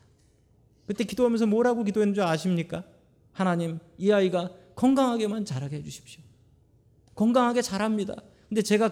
그때 0.85 1.03
기도하면서 1.03 1.47
뭐라고 1.47 1.83
기도했는지 1.83 2.21
아십니까? 2.21 2.83
하나님, 3.31 3.79
이 3.97 4.11
아이가 4.11 4.51
건강하게만 4.75 5.45
자라게 5.45 5.77
해주십시오. 5.77 6.21
건강하게 7.15 7.61
자랍니다. 7.61 8.15
근데 8.47 8.61
제가 8.61 8.91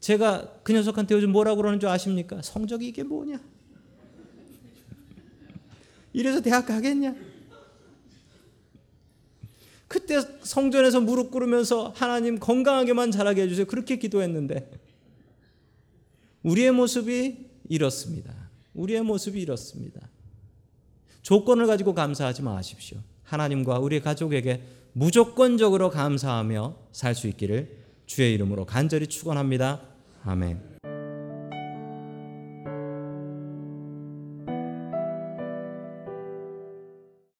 제가 0.00 0.60
그 0.62 0.72
녀석한테 0.72 1.14
요즘 1.14 1.30
뭐라고 1.30 1.58
그러는 1.58 1.78
줄 1.80 1.88
아십니까? 1.88 2.42
성적이 2.42 2.88
이게 2.88 3.02
뭐냐? 3.02 3.40
이래서 6.12 6.40
대학 6.40 6.66
가겠냐? 6.66 7.14
그때 9.88 10.20
성전에서 10.42 11.00
무릎 11.00 11.30
꿇으면서 11.30 11.92
하나님 11.94 12.38
건강하게만 12.38 13.10
자라게 13.10 13.42
해주세요. 13.42 13.66
그렇게 13.66 13.96
기도했는데 13.96 14.70
우리의 16.42 16.72
모습이 16.72 17.50
이렇습니다. 17.68 18.34
우리의 18.74 19.02
모습이 19.02 19.40
이렇습니다. 19.40 20.08
조건을 21.20 21.66
가지고 21.66 21.94
감사하지 21.94 22.42
마십시오. 22.42 22.98
하나님과 23.24 23.78
우리 23.78 24.00
가족에게 24.00 24.62
무조건적으로 24.92 25.90
감사하며 25.90 26.76
살 26.92 27.14
수 27.14 27.28
있기를 27.28 27.82
주의 28.06 28.34
이름으로 28.34 28.66
간절히 28.66 29.06
축원합니다. 29.06 29.82
아멘. 30.24 30.71